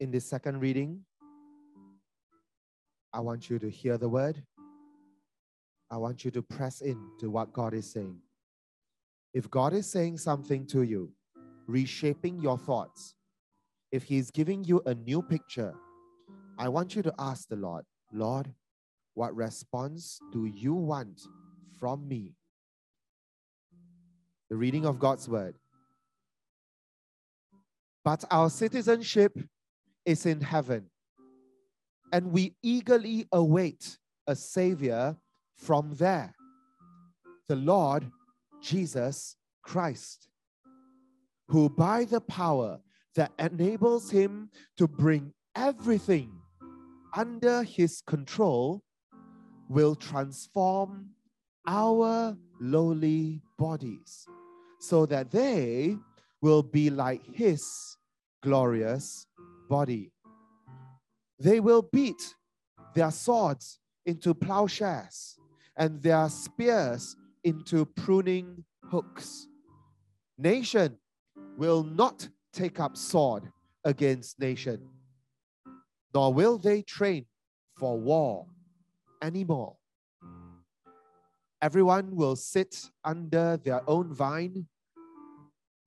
[0.00, 1.00] In this second reading,
[3.12, 4.42] I want you to hear the word.
[5.90, 8.18] I want you to press in to what God is saying.
[9.32, 11.12] If God is saying something to you,
[11.66, 13.14] reshaping your thoughts,
[13.92, 15.74] if He's giving you a new picture,
[16.58, 18.52] I want you to ask the Lord, Lord,
[19.14, 21.22] what response do you want
[21.78, 22.34] from me?
[24.50, 25.54] The reading of God's word.
[28.04, 29.36] But our citizenship
[30.06, 30.86] is in heaven,
[32.12, 35.16] and we eagerly await a Savior
[35.56, 36.34] from there,
[37.48, 38.10] the Lord
[38.62, 40.28] Jesus Christ,
[41.48, 42.78] who by the power
[43.16, 46.30] that enables him to bring everything
[47.14, 48.82] under his control
[49.68, 51.10] will transform
[51.66, 54.26] our lowly bodies
[54.78, 55.96] so that they
[56.42, 57.96] will be like his
[58.42, 59.26] glorious
[59.68, 60.12] body.
[61.38, 62.34] They will beat
[62.94, 65.38] their swords into plowshares
[65.76, 69.48] and their spears into pruning hooks.
[70.38, 70.98] Nation
[71.56, 73.50] will not take up sword
[73.84, 74.80] against nation,
[76.14, 77.26] nor will they train
[77.76, 78.46] for war
[79.22, 79.76] anymore.
[81.60, 84.66] Everyone will sit under their own vine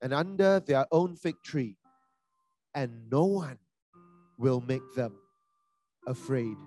[0.01, 1.77] and under their own fig tree,
[2.73, 3.57] and no one
[4.39, 5.13] will make them
[6.07, 6.57] afraid.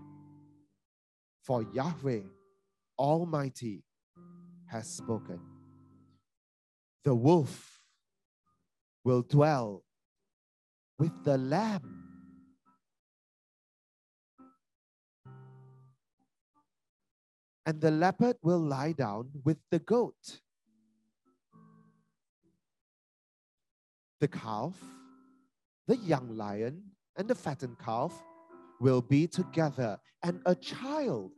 [1.42, 2.20] For Yahweh
[2.98, 3.82] Almighty
[4.66, 5.40] has spoken.
[7.02, 7.80] The wolf
[9.02, 9.82] will dwell
[10.98, 11.98] with the lamb.
[17.64, 20.40] And the leopard will lie down with the goat.
[24.20, 24.74] The calf,
[25.88, 28.12] the young lion, and the fattened calf
[28.80, 31.32] will be together, and a child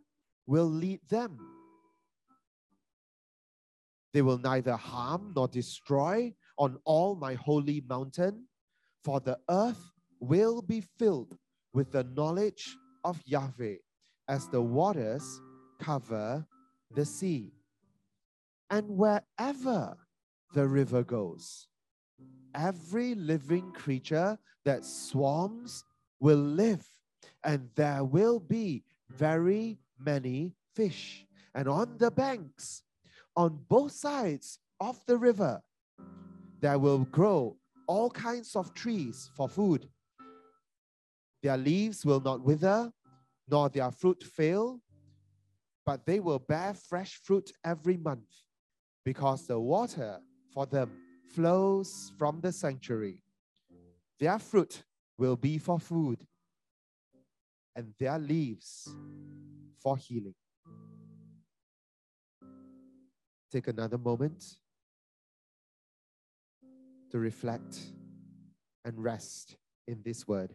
[0.47, 1.39] will lead them.
[4.13, 8.47] They will neither harm nor destroy on all my holy mountain,
[9.03, 11.37] for the earth will be filled
[11.73, 13.77] with the knowledge of Yahweh
[14.29, 15.41] as the waters
[15.81, 16.47] cover
[16.95, 17.53] the sea.
[18.71, 19.97] And wherever
[20.55, 21.69] the river goes,
[22.55, 25.85] every living creature that swarms
[26.21, 26.87] will live,
[27.43, 31.27] and there will be very many fish.
[31.55, 32.83] And on the banks,
[33.37, 35.63] on both sides of the river,
[36.61, 39.89] there will grow all kinds of trees for food.
[41.43, 42.91] Their leaves will not wither,
[43.49, 44.81] nor their fruit fail,
[45.85, 48.31] but they will bear fresh fruit every month,
[49.05, 50.21] because the water
[50.53, 50.91] for them
[51.35, 53.24] flows from the sanctuary.
[54.19, 54.85] Their fruit
[55.19, 56.27] will be for food,
[57.75, 58.89] and their leaves
[59.79, 60.35] for healing.
[63.51, 64.57] Take another moment
[67.11, 67.79] to reflect
[68.85, 70.55] and rest in this word.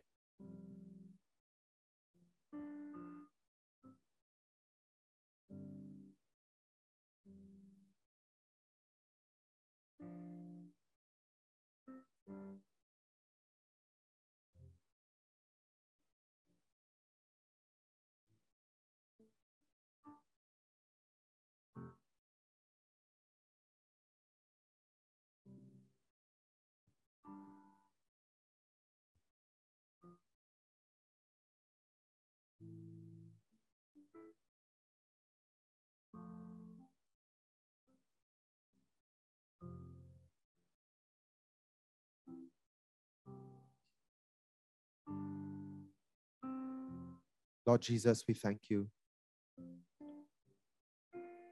[47.70, 48.88] Lord Jesus, we thank you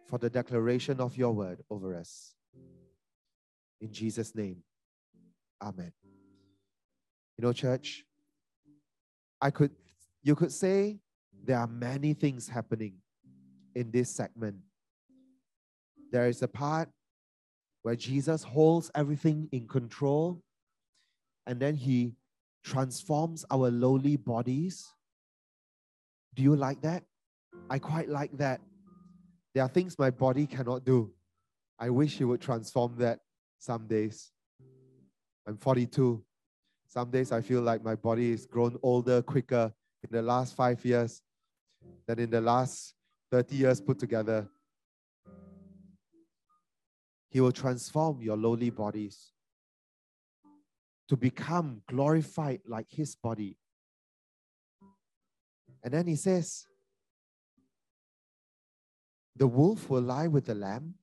[0.07, 2.33] for the declaration of your word over us.
[3.81, 4.63] In Jesus' name,
[5.61, 5.91] Amen.
[7.37, 8.03] You know, church,
[9.39, 9.69] I could,
[10.23, 10.97] you could say
[11.45, 12.95] there are many things happening
[13.75, 14.55] in this segment.
[16.11, 16.89] There is a part
[17.83, 20.41] where Jesus holds everything in control
[21.45, 22.15] and then he
[22.63, 24.95] transforms our lowly bodies
[26.37, 27.03] do you like that?
[27.67, 28.61] I quite like that.
[29.55, 31.11] There are things my body cannot do.
[31.79, 33.19] I wish He would transform that
[33.57, 34.31] some days.
[35.47, 36.23] I'm 42.
[36.87, 39.73] Some days I feel like my body is grown older quicker
[40.03, 41.23] in the last five years
[42.07, 42.93] than in the last
[43.31, 44.47] 30 years put together.
[47.31, 49.31] He will transform your lowly bodies
[51.09, 53.57] to become glorified like His body
[55.87, 56.67] And then he says,
[59.37, 60.95] the wolf will lie with the lamb,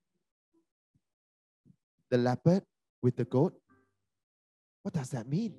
[2.11, 2.65] the leopard
[3.01, 3.55] with the goat.
[4.83, 5.55] What does that mean?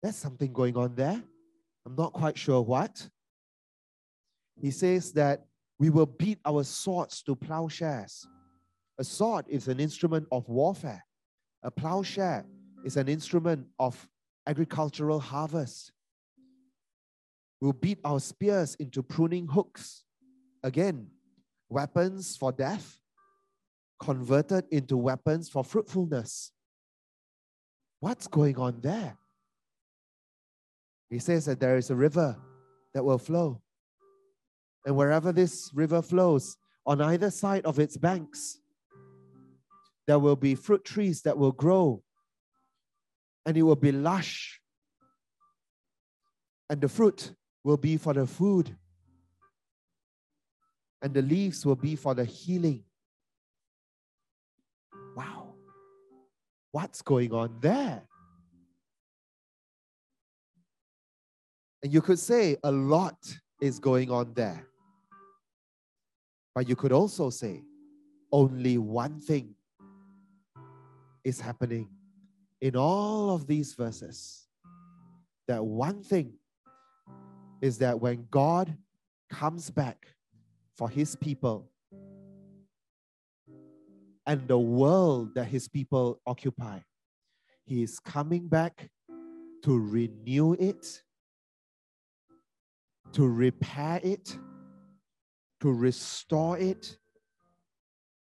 [0.00, 1.20] There's something going on there.
[1.84, 3.08] I'm not quite sure what.
[4.54, 5.44] He says that
[5.80, 8.28] we will beat our swords to plowshares.
[8.96, 11.04] A sword is an instrument of warfare.
[11.64, 12.46] A plowshare
[12.84, 14.08] is an instrument of
[14.46, 15.90] agricultural harvest.
[17.60, 20.04] We'll beat our spears into pruning hooks.
[20.62, 21.08] Again,
[21.68, 22.98] weapons for death
[23.98, 26.52] converted into weapons for fruitfulness.
[28.00, 29.16] What's going on there?
[31.08, 32.36] He says that there is a river
[32.92, 33.62] that will flow.
[34.84, 38.58] And wherever this river flows, on either side of its banks,
[40.06, 42.02] there will be fruit trees that will grow
[43.44, 44.60] and it will be lush.
[46.70, 47.32] And the fruit
[47.66, 48.76] will be for the food,
[51.02, 52.84] and the leaves will be for the healing.
[55.16, 55.54] Wow,
[56.70, 58.02] what's going on there?
[61.82, 63.16] And you could say a lot
[63.60, 64.64] is going on there.
[66.54, 67.64] But you could also say
[68.30, 69.56] only one thing
[71.24, 71.88] is happening
[72.60, 74.46] in all of these verses.
[75.48, 76.34] That one thing
[77.60, 78.76] is that when God
[79.30, 80.06] comes back
[80.76, 81.70] for his people
[84.26, 86.80] and the world that his people occupy,
[87.64, 88.90] he is coming back
[89.62, 91.02] to renew it,
[93.12, 94.38] to repair it,
[95.60, 96.96] to restore it.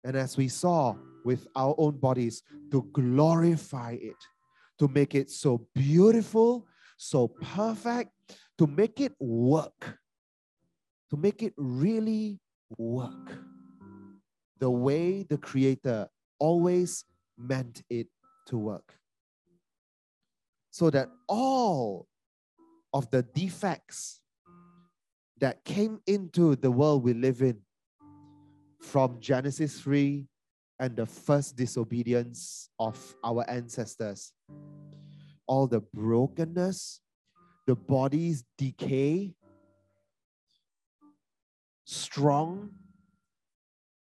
[0.03, 2.41] And as we saw with our own bodies,
[2.72, 4.15] to glorify it,
[4.80, 6.67] to make it so beautiful,
[6.97, 8.11] so perfect,
[8.57, 9.97] to make it work,
[11.09, 12.39] to make it really
[12.77, 13.31] work
[14.59, 16.07] the way the Creator
[16.39, 17.03] always
[17.37, 18.07] meant it
[18.47, 18.95] to work.
[20.69, 22.07] So that all
[22.93, 24.21] of the defects
[25.39, 27.57] that came into the world we live in
[28.79, 30.27] from Genesis 3
[30.79, 34.33] and the first disobedience of our ancestors.
[35.47, 37.01] All the brokenness,
[37.68, 39.34] the body's decay,
[41.86, 42.72] strong,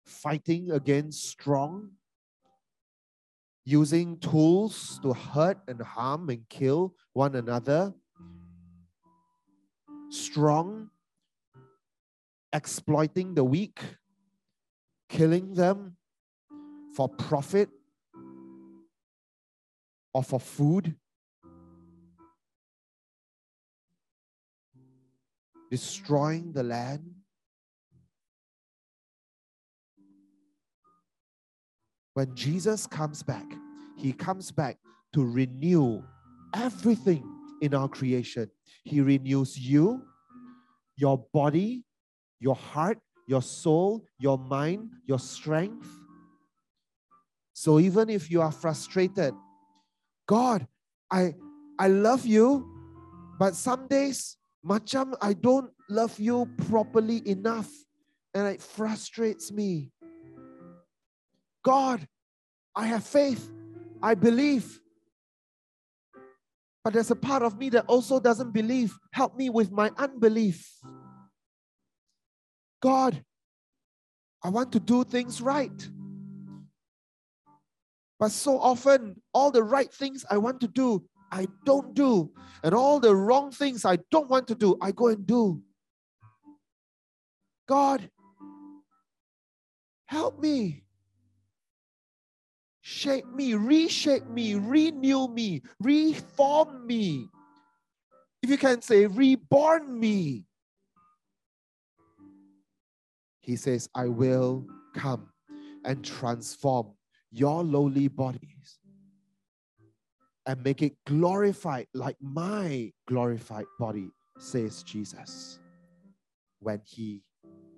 [0.07, 1.90] fighting against strong,
[3.64, 7.93] using tools to hurt and harm and kill one another,
[10.11, 10.90] strong,
[12.53, 13.80] exploiting the weak,
[15.09, 15.97] killing them
[16.95, 17.70] for profit
[20.14, 20.95] or for food,
[25.72, 27.00] destroying the land.
[32.12, 33.46] When Jesus comes back,
[33.96, 34.76] he comes back
[35.14, 36.02] to renew
[36.54, 37.24] everything
[37.62, 38.50] in our creation.
[38.84, 40.02] He renews you,
[40.98, 41.84] your body,
[42.38, 45.88] your heart, your soul, your mind, your strength.
[47.54, 49.32] So even if you are frustrated,
[50.28, 50.66] God,
[51.10, 51.34] I
[51.78, 52.68] I love you,
[53.38, 57.68] but some days macam I don't love you properly enough
[58.34, 59.90] and it frustrates me.
[61.64, 62.06] God,
[62.74, 63.50] I have faith.
[64.02, 64.80] I believe.
[66.82, 68.98] But there's a part of me that also doesn't believe.
[69.12, 70.66] Help me with my unbelief.
[72.82, 73.22] God,
[74.42, 75.88] I want to do things right.
[78.18, 82.30] But so often, all the right things I want to do, I don't do.
[82.62, 85.62] And all the wrong things I don't want to do, I go and do.
[87.66, 88.10] God,
[90.04, 90.84] help me.
[92.82, 97.28] Shape me, reshape me, renew me, reform me.
[98.42, 100.44] If you can say, reborn me.
[103.40, 105.28] He says, I will come
[105.84, 106.92] and transform
[107.30, 108.51] your lowly bodies
[110.47, 115.59] and make it glorified like my glorified body, says Jesus,
[116.59, 117.22] when he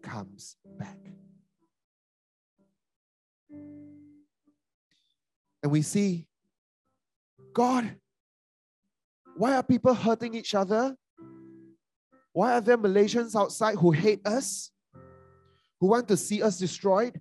[0.03, 0.99] comes back.
[5.62, 6.27] And we see,
[7.53, 7.97] God,
[9.37, 10.97] why are people hurting each other?
[12.33, 14.71] Why are there Malaysians outside who hate us?
[15.85, 17.21] who want to see us destroyed?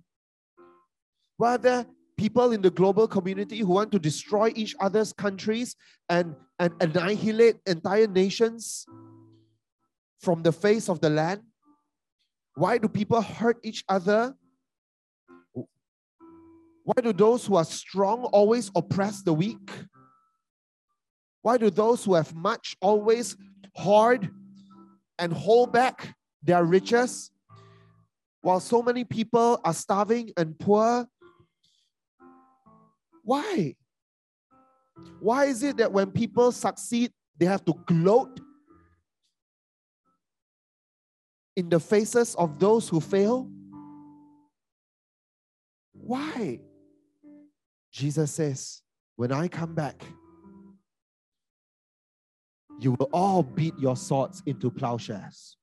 [1.36, 1.86] Why are there
[2.16, 5.76] people in the global community who want to destroy each other's countries
[6.08, 8.86] and, and annihilate entire nations?
[10.24, 11.42] from the face of the land?
[12.54, 14.34] Why do people hurt each other?
[15.52, 19.70] Why do those who are strong always oppress the weak?
[21.42, 23.36] Why do those who have much always
[23.74, 24.30] hoard
[25.18, 27.30] and hold back their riches?
[28.40, 31.06] While so many people are starving and poor,
[33.24, 33.74] why?
[35.20, 38.40] Why is it that when people succeed, they have to gloat
[41.56, 43.50] in the faces of those who fail?
[45.92, 46.60] Why?
[47.90, 48.82] Jesus says,
[49.16, 50.02] When I come back,
[52.78, 55.56] you will all beat your swords into plowshares,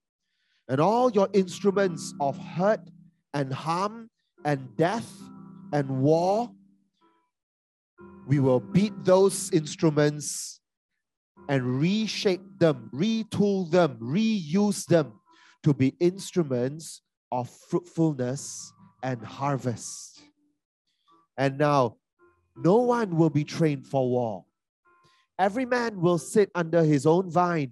[0.68, 2.90] and all your instruments of hurt
[3.34, 4.10] and harm
[4.46, 5.12] and death
[5.74, 6.50] and war.
[8.28, 10.60] We will beat those instruments
[11.50, 15.14] and reshape them, retool them, reuse them
[15.64, 17.02] to be instruments
[17.32, 20.22] of fruitfulness and harvest.
[21.38, 21.98] And now,
[22.56, 24.46] no one will be trained for war.
[25.40, 27.72] Every man will sit under his own vine,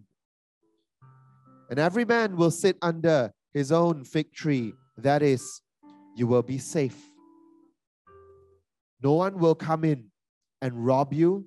[1.70, 4.74] and every man will sit under his own fig tree.
[4.98, 5.62] That is,
[6.16, 6.98] you will be safe.
[9.02, 10.09] No one will come in
[10.62, 11.46] and rob you.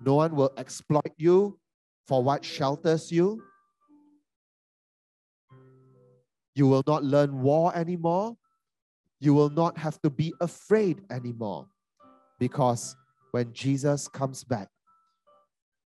[0.00, 1.58] No one will exploit you
[2.06, 3.42] for what shelters you.
[6.54, 8.36] You will not learn war anymore.
[9.20, 11.66] You will not have to be afraid anymore.
[12.38, 12.94] Because
[13.30, 14.68] when Jesus comes back,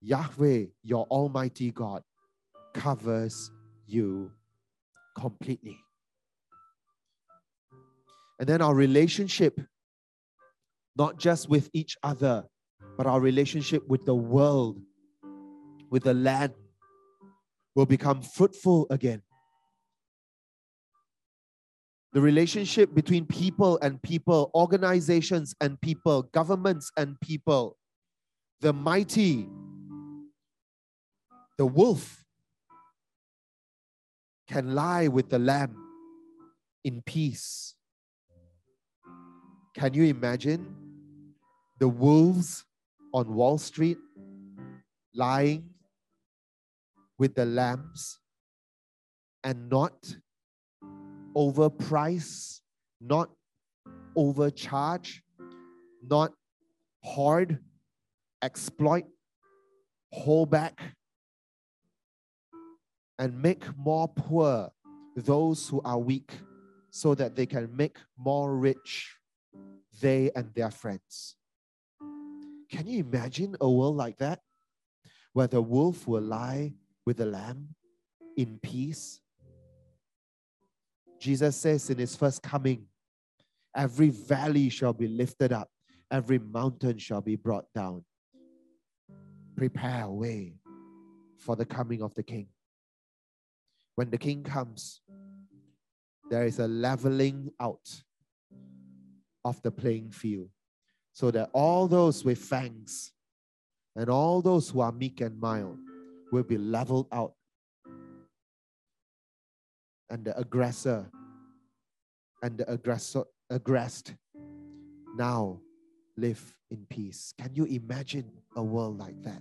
[0.01, 2.03] Yahweh, your Almighty God,
[2.75, 3.51] covers
[3.87, 4.31] you
[5.19, 5.79] completely.
[8.39, 9.61] And then our relationship,
[10.97, 12.44] not just with each other,
[12.97, 14.80] but our relationship with the world,
[15.90, 16.55] with the land,
[17.74, 19.22] will become fruitful again.
[22.12, 27.76] The relationship between people and people, organizations and people, governments and people,
[28.61, 29.47] the mighty,
[31.59, 32.24] the wolf
[34.49, 35.76] can lie with the lamb
[36.84, 37.74] in peace.
[39.74, 40.86] Can you imagine
[41.79, 42.64] the wolves
[43.12, 43.99] on Wall Street
[45.14, 45.70] lying
[47.18, 48.18] with the lambs
[49.45, 50.16] and not
[51.37, 52.61] overprice,
[53.01, 53.31] not
[54.16, 55.22] overcharge,
[56.03, 56.33] not
[57.03, 57.59] hoard,
[58.43, 59.05] exploit,
[60.12, 60.81] hold back,
[63.18, 64.70] and make more poor
[65.14, 66.33] those who are weak
[66.91, 69.16] so that they can make more rich
[70.01, 71.37] they and their friends.
[72.71, 74.41] Can you imagine a world like that
[75.33, 77.69] where the wolf will lie with the lamb
[78.37, 79.21] in peace
[81.19, 82.87] Jesus says in his first coming,
[83.75, 85.69] every valley shall be lifted up,
[86.11, 88.05] every mountain shall be brought down.
[89.57, 90.55] Prepare a way
[91.39, 92.49] for the coming of the king.
[93.95, 95.01] When the king comes,
[96.31, 98.03] there is a leveling out
[99.45, 100.51] of the playing field
[101.17, 103.11] so that all those with fangs
[103.95, 105.79] and all those who are meek and mild
[106.31, 107.33] will be leveled out
[110.11, 111.07] and the aggressor
[112.43, 114.14] and the aggressor aggressed
[115.17, 115.59] now
[116.19, 117.33] live in peace.
[117.39, 119.41] Can you imagine a world like that?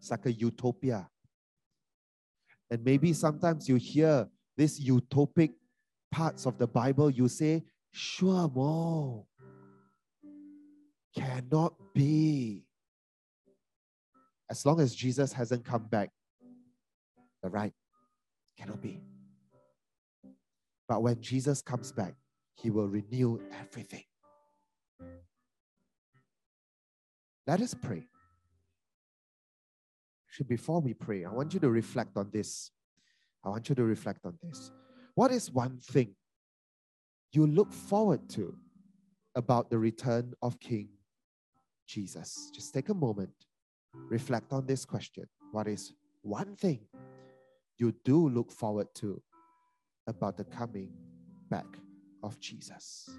[0.00, 1.08] It's like a utopia.
[2.68, 4.26] And maybe sometimes you hear
[4.56, 5.52] these utopic
[6.10, 7.62] parts of the Bible, you say,
[7.92, 9.24] sure, more.
[11.14, 12.64] Cannot be.
[14.50, 16.10] As long as Jesus hasn't come back,
[17.42, 17.72] the right
[18.58, 19.00] cannot be.
[20.88, 22.14] But when Jesus comes back,
[22.54, 24.04] he will renew everything.
[27.46, 28.06] Let us pray.
[30.48, 32.70] Before we pray, I want you to reflect on this.
[33.44, 34.70] I want you to reflect on this.
[35.14, 36.14] What is one thing
[37.32, 38.56] you look forward to
[39.34, 40.88] about the return of King
[41.92, 42.50] Jesus?
[42.54, 43.34] Just take a moment,
[44.08, 45.26] reflect on this question.
[45.50, 46.80] What is one thing
[47.78, 49.20] you do look forward to
[50.06, 50.90] about the coming
[51.50, 51.66] back
[52.22, 53.10] of Jesus.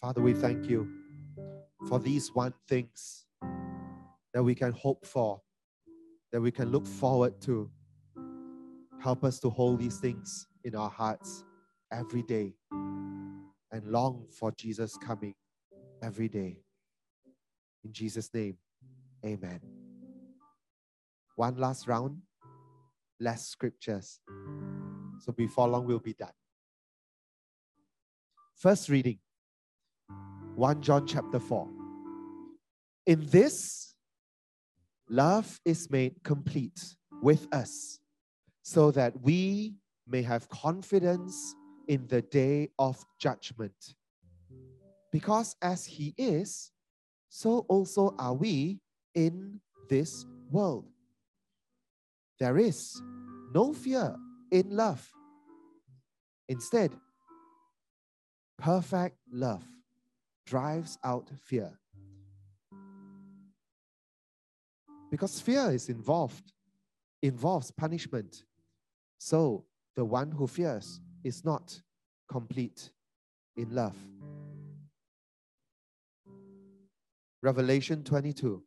[0.00, 0.88] Father, we thank you
[1.86, 3.26] for these one things
[4.32, 5.42] that we can hope for,
[6.32, 7.70] that we can look forward to.
[9.02, 11.44] Help us to hold these things in our hearts
[11.92, 12.54] every day
[13.72, 15.34] and long for Jesus coming
[16.02, 16.56] every day.
[17.84, 18.56] In Jesus' name,
[19.22, 19.60] amen.
[21.36, 22.22] One last round,
[23.20, 24.20] less scriptures.
[25.18, 26.32] So before long, we'll be done.
[28.56, 29.18] First reading
[30.56, 31.68] 1 John chapter 4.
[33.06, 33.94] In this,
[35.08, 37.98] love is made complete with us,
[38.62, 39.74] so that we
[40.06, 41.54] may have confidence
[41.88, 43.94] in the day of judgment.
[45.12, 46.72] Because as He is,
[47.28, 48.80] so also are we
[49.14, 50.86] in this world.
[52.38, 53.00] There is
[53.54, 54.14] no fear
[54.50, 55.08] in love.
[56.48, 56.92] Instead,
[58.58, 59.64] perfect love
[60.50, 61.70] drives out fear.
[65.08, 66.52] Because fear is involved,
[67.22, 68.44] involves punishment.
[69.18, 71.80] So the one who fears is not
[72.28, 72.90] complete
[73.56, 73.96] in love.
[77.42, 78.60] Revelation 22.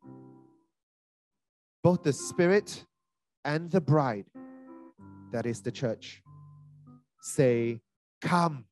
[1.84, 2.86] Both the Spirit
[3.44, 4.28] and the bride,
[5.34, 6.24] that is the church,
[7.22, 7.82] say,
[8.22, 8.64] Come.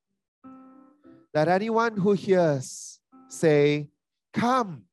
[1.34, 3.01] Let anyone who hears
[3.32, 3.90] say,
[4.34, 4.84] Come.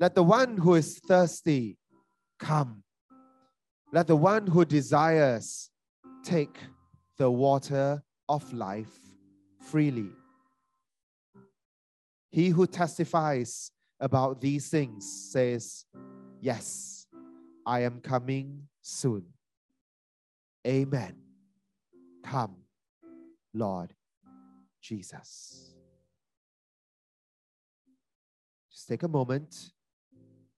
[0.00, 1.78] Let the one who is thirsty
[2.38, 2.82] come.
[3.92, 5.70] Let the one who desires
[6.24, 6.58] take
[7.16, 8.98] the water of life
[9.60, 10.10] freely.
[12.30, 13.70] He who testifies
[14.00, 15.84] about these things says,
[16.40, 17.06] Yes,
[17.64, 19.24] I am coming soon.
[20.66, 21.14] Amen.
[22.24, 22.56] Come,
[23.52, 23.94] Lord
[24.80, 25.73] Jesus.
[28.84, 29.70] Just take a moment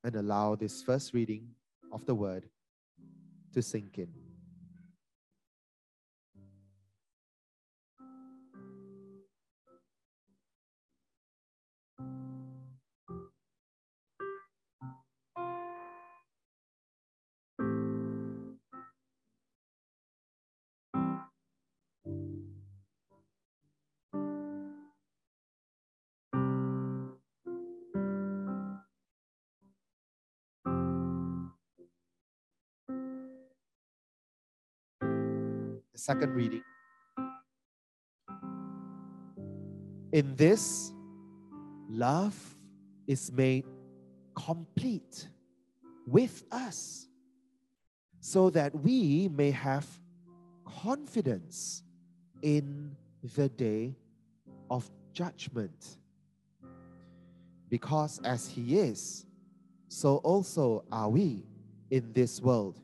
[0.02, 1.46] and allow this first reading
[1.92, 2.48] of the word
[3.54, 4.25] to sink in.
[36.06, 36.62] Second reading.
[40.12, 40.92] In this,
[41.90, 42.36] love
[43.08, 43.64] is made
[44.36, 45.26] complete
[46.06, 47.08] with us
[48.20, 49.84] so that we may have
[50.64, 51.82] confidence
[52.40, 52.94] in
[53.34, 53.96] the day
[54.70, 55.98] of judgment.
[57.68, 59.26] Because as He is,
[59.88, 61.42] so also are we
[61.90, 62.78] in this world.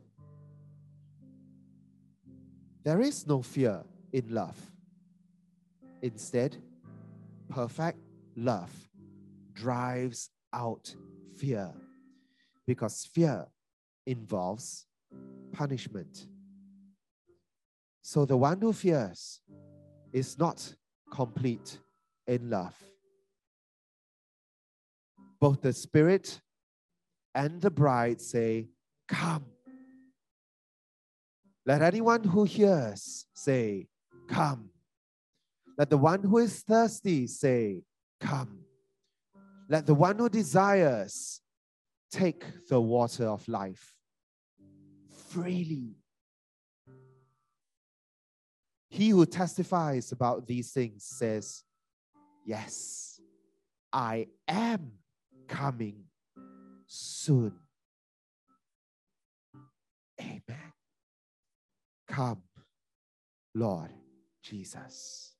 [2.85, 4.57] There is no fear in love.
[6.03, 6.57] Instead,
[7.49, 7.99] perfect
[8.37, 8.71] love
[9.53, 10.95] drives out
[11.37, 11.71] fear
[12.67, 13.47] because fear
[14.07, 14.87] involves
[15.53, 16.27] punishment.
[18.03, 19.41] So the one who fears
[20.13, 20.75] is not
[21.11, 21.79] complete
[22.27, 22.75] in love.
[25.41, 26.41] Both the Spirit
[27.35, 28.69] and the bride say,
[29.07, 29.52] Come.
[31.65, 33.87] Let anyone who hears say,
[34.29, 34.71] Come.
[35.79, 37.83] Let the one who is thirsty say,
[38.21, 38.61] Come.
[39.69, 41.41] Let the one who desires
[42.11, 43.95] take the water of life
[45.29, 45.95] freely.
[48.91, 51.63] He who testifies about these things says,
[52.45, 53.21] Yes,
[53.93, 54.93] I am
[55.49, 56.05] coming
[56.87, 57.55] soon.
[60.21, 60.73] Amen.
[62.13, 62.43] Come,
[63.55, 63.91] Lord
[64.43, 65.33] Jesus.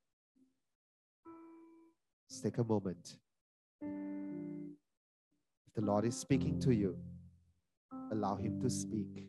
[2.31, 3.19] Let's take a moment.
[3.83, 6.97] If the Lord is speaking to you,
[8.11, 9.29] allow Him to speak.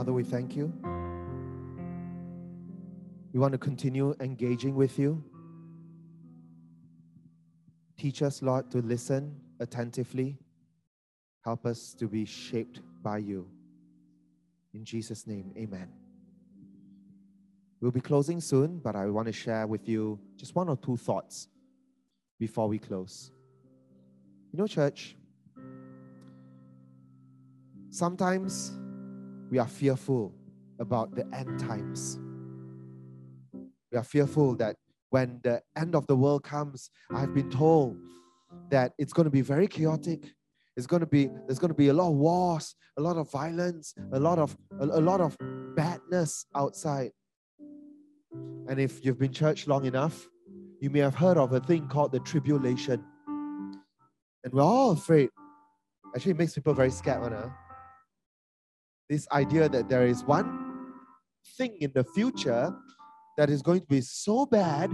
[0.00, 0.72] Father, we thank you.
[3.34, 5.22] We want to continue engaging with you.
[7.98, 10.38] Teach us, Lord, to listen attentively.
[11.44, 13.46] Help us to be shaped by you.
[14.72, 15.90] In Jesus' name, amen.
[17.82, 20.96] We'll be closing soon, but I want to share with you just one or two
[20.96, 21.46] thoughts
[22.38, 23.32] before we close.
[24.50, 25.14] You know, church,
[27.90, 28.79] sometimes
[29.50, 30.32] we are fearful
[30.78, 32.18] about the end times.
[33.92, 34.76] We are fearful that
[35.10, 37.96] when the end of the world comes, I've been told
[38.70, 40.32] that it's going to be very chaotic.
[40.76, 43.30] It's going to be there's going to be a lot of wars, a lot of
[43.30, 45.36] violence, a lot of a, a lot of
[45.74, 47.10] badness outside.
[48.68, 50.28] And if you've been church long enough,
[50.80, 53.04] you may have heard of a thing called the tribulation.
[54.44, 55.28] And we're all afraid.
[56.14, 57.48] Actually, it makes people very scared, huh?
[59.10, 60.94] This idea that there is one
[61.58, 62.72] thing in the future
[63.36, 64.88] that is going to be so bad,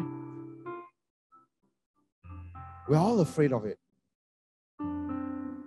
[2.88, 3.78] we're all afraid of it.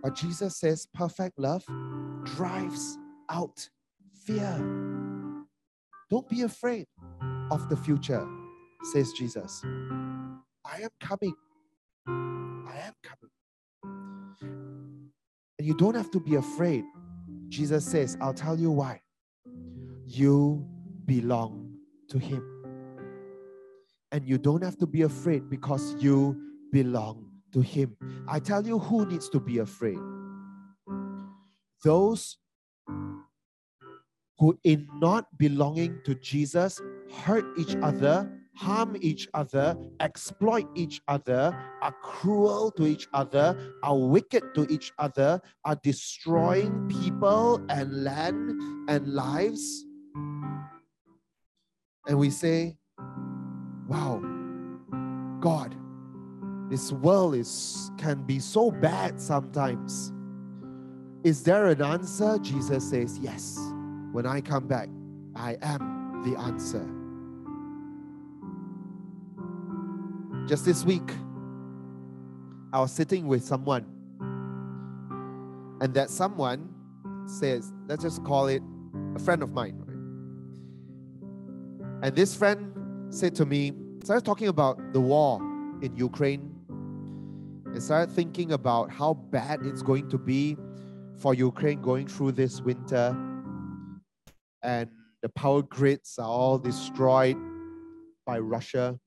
[0.01, 1.63] But Jesus says perfect love
[2.23, 2.97] drives
[3.29, 3.69] out
[4.25, 4.57] fear.
[6.09, 6.87] Don't be afraid
[7.51, 8.27] of the future,
[8.91, 9.61] says Jesus.
[9.63, 11.35] I am coming.
[12.07, 13.31] I am coming.
[15.59, 16.83] And you don't have to be afraid.
[17.49, 19.01] Jesus says, I'll tell you why.
[20.05, 20.65] You
[21.05, 21.75] belong
[22.09, 22.43] to Him.
[24.11, 26.39] And you don't have to be afraid because you
[26.71, 27.95] belong to Him.
[28.27, 29.99] I tell you who needs to be afraid.
[31.83, 32.37] Those
[34.37, 36.81] who, in not belonging to Jesus,
[37.23, 43.97] hurt each other, harm each other, exploit each other, are cruel to each other, are
[43.97, 48.51] wicked to each other, are destroying people and land
[48.89, 49.85] and lives.
[52.07, 52.75] And we say,
[53.87, 54.21] wow,
[55.39, 55.73] God,
[56.69, 60.11] this world is can be so bad sometimes.
[61.23, 62.37] Is there an answer?
[62.39, 63.57] Jesus says, Yes.
[64.11, 64.89] When I come back,
[65.35, 66.98] I am the answer.
[70.49, 71.11] Just this week,
[72.73, 73.85] I was sitting with someone,
[75.79, 76.73] and that someone
[77.27, 78.63] says, let's just call it
[79.15, 79.79] a friend of mine.
[82.01, 83.73] And this friend said to me,
[84.03, 85.39] started talking about the war
[85.83, 86.51] in Ukraine,
[87.65, 90.57] and started thinking about how bad it's going to be
[91.19, 93.15] for Ukraine going through this winter.
[94.63, 94.89] And
[95.21, 97.37] the power grids are all destroyed
[98.25, 98.97] by Russia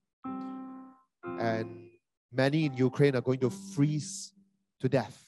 [1.43, 1.89] and
[2.33, 4.33] many in Ukraine are going to freeze
[4.81, 5.19] to death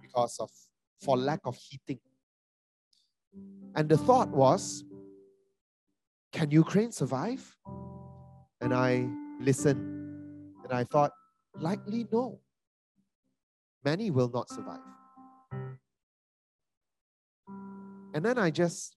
[0.00, 0.50] because of
[1.04, 1.98] for lack of heating.
[3.74, 4.84] And the thought was,
[6.32, 7.42] can Ukraine survive?
[8.60, 9.08] And I
[9.40, 9.82] listened
[10.62, 11.12] and I thought,
[11.58, 12.38] likely no.
[13.84, 14.86] Many will not survive.
[18.14, 18.96] And then I just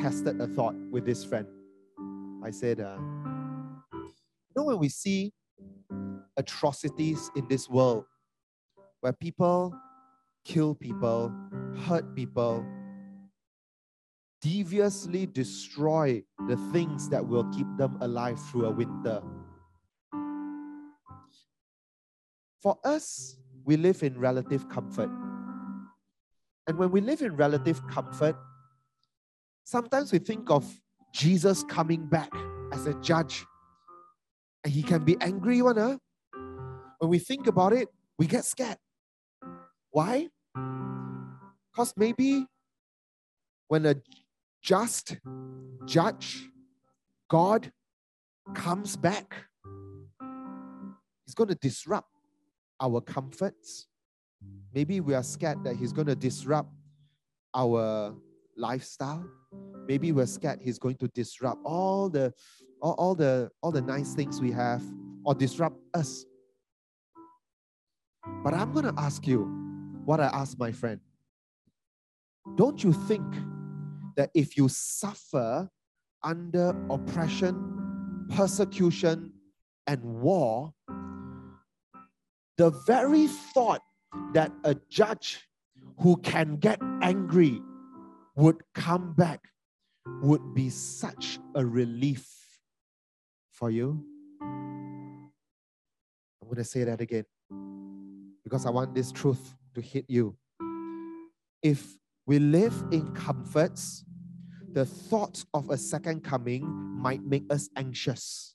[0.00, 1.48] tested a thought with this friend.
[2.44, 2.98] I said, uh,
[3.92, 5.32] you know, when we see
[6.38, 8.04] atrocities in this world
[9.00, 9.74] where people
[10.44, 11.32] kill people,
[11.86, 12.64] hurt people,
[14.40, 19.20] deviously destroy the things that will keep them alive through a winter.
[22.62, 25.10] For us, we live in relative comfort.
[26.66, 28.36] And when we live in relative comfort,
[29.64, 30.64] sometimes we think of
[31.12, 32.32] Jesus coming back
[32.72, 33.44] as a judge.
[34.64, 35.98] And he can be angry, one, huh?
[36.98, 37.88] When we think about it,
[38.18, 38.78] we get scared.
[39.90, 40.28] Why?
[41.72, 42.46] Because maybe
[43.68, 43.96] when a
[44.62, 45.16] just
[45.86, 46.50] judge,
[47.30, 47.72] God,
[48.54, 49.34] comes back,
[51.26, 52.08] He's going to disrupt
[52.80, 53.86] our comforts.
[54.74, 56.70] Maybe we are scared that He's going to disrupt
[57.54, 58.14] our
[58.56, 59.24] lifestyle.
[59.86, 62.32] Maybe we're scared He's going to disrupt all the
[62.80, 64.82] all, all the all the nice things we have
[65.24, 66.24] or disrupt us
[68.42, 69.44] but I'm going to ask you
[70.04, 71.00] what I asked my friend.
[72.56, 73.24] Don't you think
[74.16, 75.68] that if you suffer
[76.22, 79.32] under oppression, persecution,
[79.86, 80.72] and war,
[82.56, 83.82] the very thought
[84.32, 85.46] that a judge
[86.00, 87.60] who can get angry
[88.34, 89.40] would come back
[90.22, 92.26] would be such a relief
[93.52, 94.02] for you?
[94.40, 95.30] I'm
[96.44, 97.24] going to say that again
[98.48, 100.34] because I want this truth to hit you.
[101.62, 104.04] If we live in comforts,
[104.72, 108.54] the thought of a second coming might make us anxious.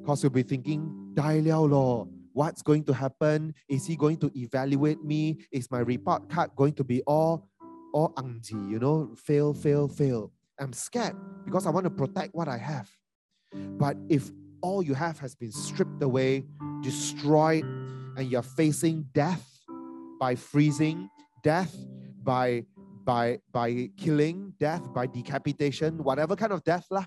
[0.00, 3.54] Because we'll be thinking, "Die liao lo, what's going to happen?
[3.68, 5.38] Is he going to evaluate me?
[5.52, 7.48] Is my report card going to be all,
[7.92, 10.32] all angji, you know, fail, fail, fail?
[10.58, 12.88] I'm scared because I want to protect what I have.
[13.52, 14.30] But if
[14.62, 16.44] all you have has been stripped away,
[16.82, 17.64] destroyed,
[18.16, 19.60] and you're facing death
[20.20, 21.08] by freezing,
[21.42, 21.76] death
[22.22, 22.64] by
[23.04, 27.04] by by killing, death by decapitation, whatever kind of death lah.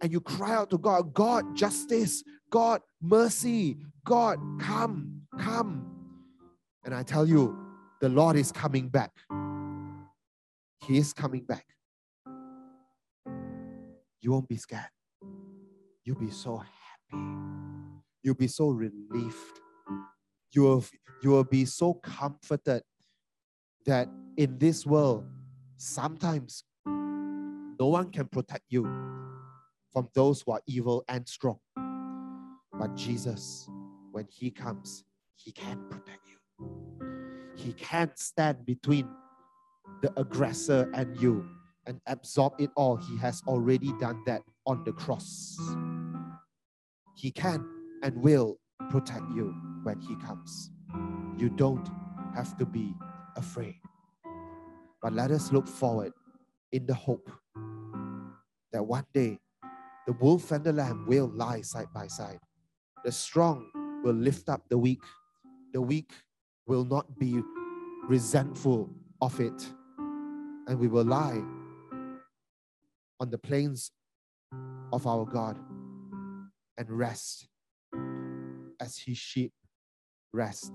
[0.00, 5.84] And you cry out to God, God, justice, God, mercy, God, come, come.
[6.84, 7.58] And I tell you,
[8.00, 9.10] the Lord is coming back.
[10.86, 11.66] He is coming back.
[14.20, 14.88] You won't be scared.
[16.04, 17.67] You'll be so happy.
[18.22, 19.60] You'll be so relieved.
[20.52, 20.84] You will,
[21.22, 22.82] you will be so comforted
[23.86, 25.24] that in this world,
[25.76, 28.84] sometimes no one can protect you
[29.92, 31.58] from those who are evil and strong.
[32.72, 33.68] But Jesus,
[34.12, 35.04] when He comes,
[35.36, 36.36] He can protect you.
[37.56, 39.08] He can't stand between
[40.02, 41.48] the aggressor and you
[41.86, 42.96] and absorb it all.
[42.96, 45.58] He has already done that on the cross.
[47.16, 47.66] He can
[48.02, 48.58] and will
[48.90, 50.70] protect you when He comes.
[51.36, 51.88] You don't
[52.34, 52.94] have to be
[53.36, 53.76] afraid.
[55.02, 56.12] But let us look forward
[56.72, 57.30] in the hope
[58.72, 59.38] that one day
[60.06, 62.40] the wolf and the lamb will lie side by side.
[63.04, 63.70] The strong
[64.04, 65.02] will lift up the weak.
[65.72, 66.12] The weak
[66.66, 67.40] will not be
[68.04, 68.90] resentful
[69.20, 69.72] of it.
[70.66, 71.42] And we will lie
[73.20, 73.90] on the plains
[74.92, 75.58] of our God
[76.76, 77.48] and rest
[78.80, 79.52] as his sheep
[80.32, 80.72] rest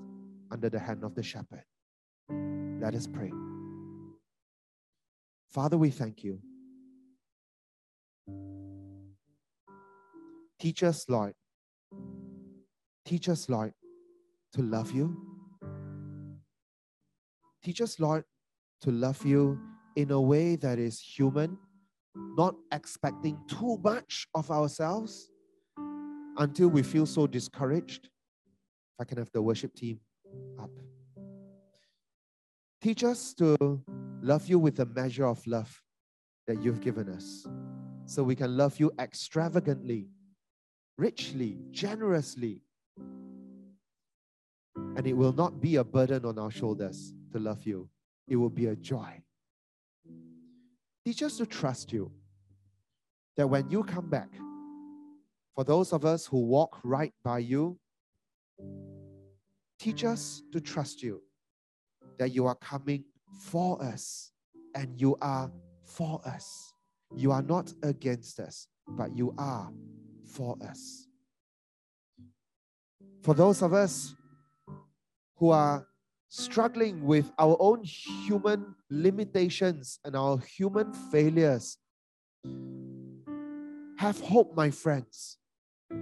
[0.51, 1.63] under the hand of the shepherd.
[2.29, 3.31] Let us pray.
[5.51, 6.39] Father, we thank you.
[10.59, 11.33] Teach us, Lord.
[13.05, 13.73] Teach us, Lord,
[14.53, 15.15] to love you.
[17.63, 18.23] Teach us, Lord,
[18.81, 19.59] to love you
[19.95, 21.57] in a way that is human,
[22.15, 25.29] not expecting too much of ourselves
[26.37, 28.05] until we feel so discouraged.
[28.05, 29.99] If I can have the worship team
[30.59, 30.71] up.
[32.81, 33.81] Teach us to
[34.21, 35.81] love you with the measure of love
[36.47, 37.47] that you've given us
[38.05, 40.09] so we can love you extravagantly,
[40.97, 42.61] richly, generously.
[44.75, 47.89] And it will not be a burden on our shoulders to love you,
[48.27, 49.21] it will be a joy.
[51.05, 52.11] Teach us to trust you
[53.35, 54.29] that when you come back,
[55.55, 57.77] for those of us who walk right by you,
[59.79, 61.21] teach us to trust you
[62.17, 63.03] that you are coming
[63.41, 64.31] for us
[64.75, 65.51] and you are
[65.85, 66.73] for us.
[67.15, 69.71] You are not against us, but you are
[70.25, 71.07] for us.
[73.21, 74.15] For those of us
[75.37, 75.85] who are
[76.29, 81.77] struggling with our own human limitations and our human failures,
[83.97, 85.37] have hope, my friends,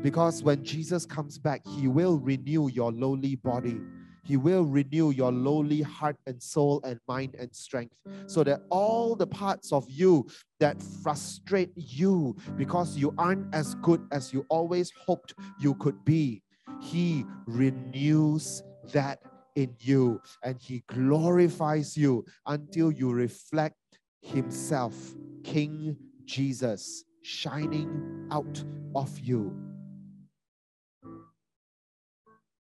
[0.02, 3.80] because when Jesus comes back, He will renew your lowly body
[4.24, 7.96] he will renew your lowly heart and soul and mind and strength
[8.28, 10.28] so that all the parts of you
[10.60, 16.44] that frustrate you because you aren't as good as you always hoped you could be,
[16.82, 18.64] He renews
[18.94, 19.20] that
[19.56, 23.76] in you and He glorifies you until you reflect
[24.22, 24.96] Himself,
[25.44, 28.64] King Jesus, shining out
[28.96, 29.71] of you.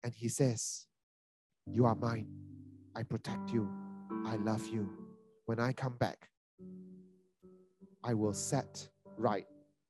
[0.07, 0.87] And He says,
[1.67, 2.29] you are mine.
[2.95, 3.69] I protect you.
[4.25, 4.89] I love you.
[5.47, 6.29] When I come back,
[8.05, 8.89] I will set
[9.19, 9.47] right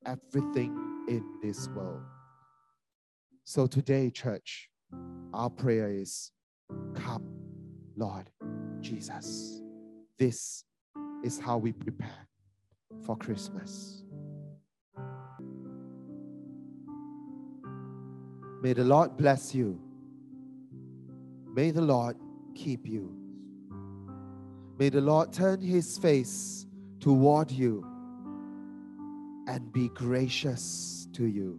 [0.06, 0.74] everything
[1.06, 2.00] in this world.
[3.44, 4.70] So today, church,
[5.34, 6.32] our prayer is
[6.94, 7.26] come,
[7.94, 8.30] Lord
[8.80, 9.60] Jesus.
[10.18, 10.64] This
[11.22, 12.26] is how we prepare
[13.04, 14.02] for Christmas.
[18.62, 19.78] May the Lord bless you
[21.56, 22.18] May the Lord
[22.54, 23.16] keep you.
[24.78, 26.66] May the Lord turn his face
[27.00, 27.82] toward you
[29.48, 31.58] and be gracious to you.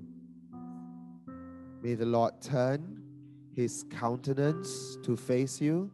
[1.81, 3.01] May the Lord turn
[3.55, 5.89] his countenance to face you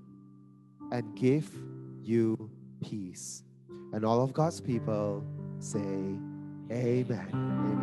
[0.91, 1.49] and give
[2.01, 2.51] you
[2.81, 3.45] peace.
[3.93, 5.23] And all of God's people
[5.59, 7.29] say, Amen.
[7.33, 7.73] Amen.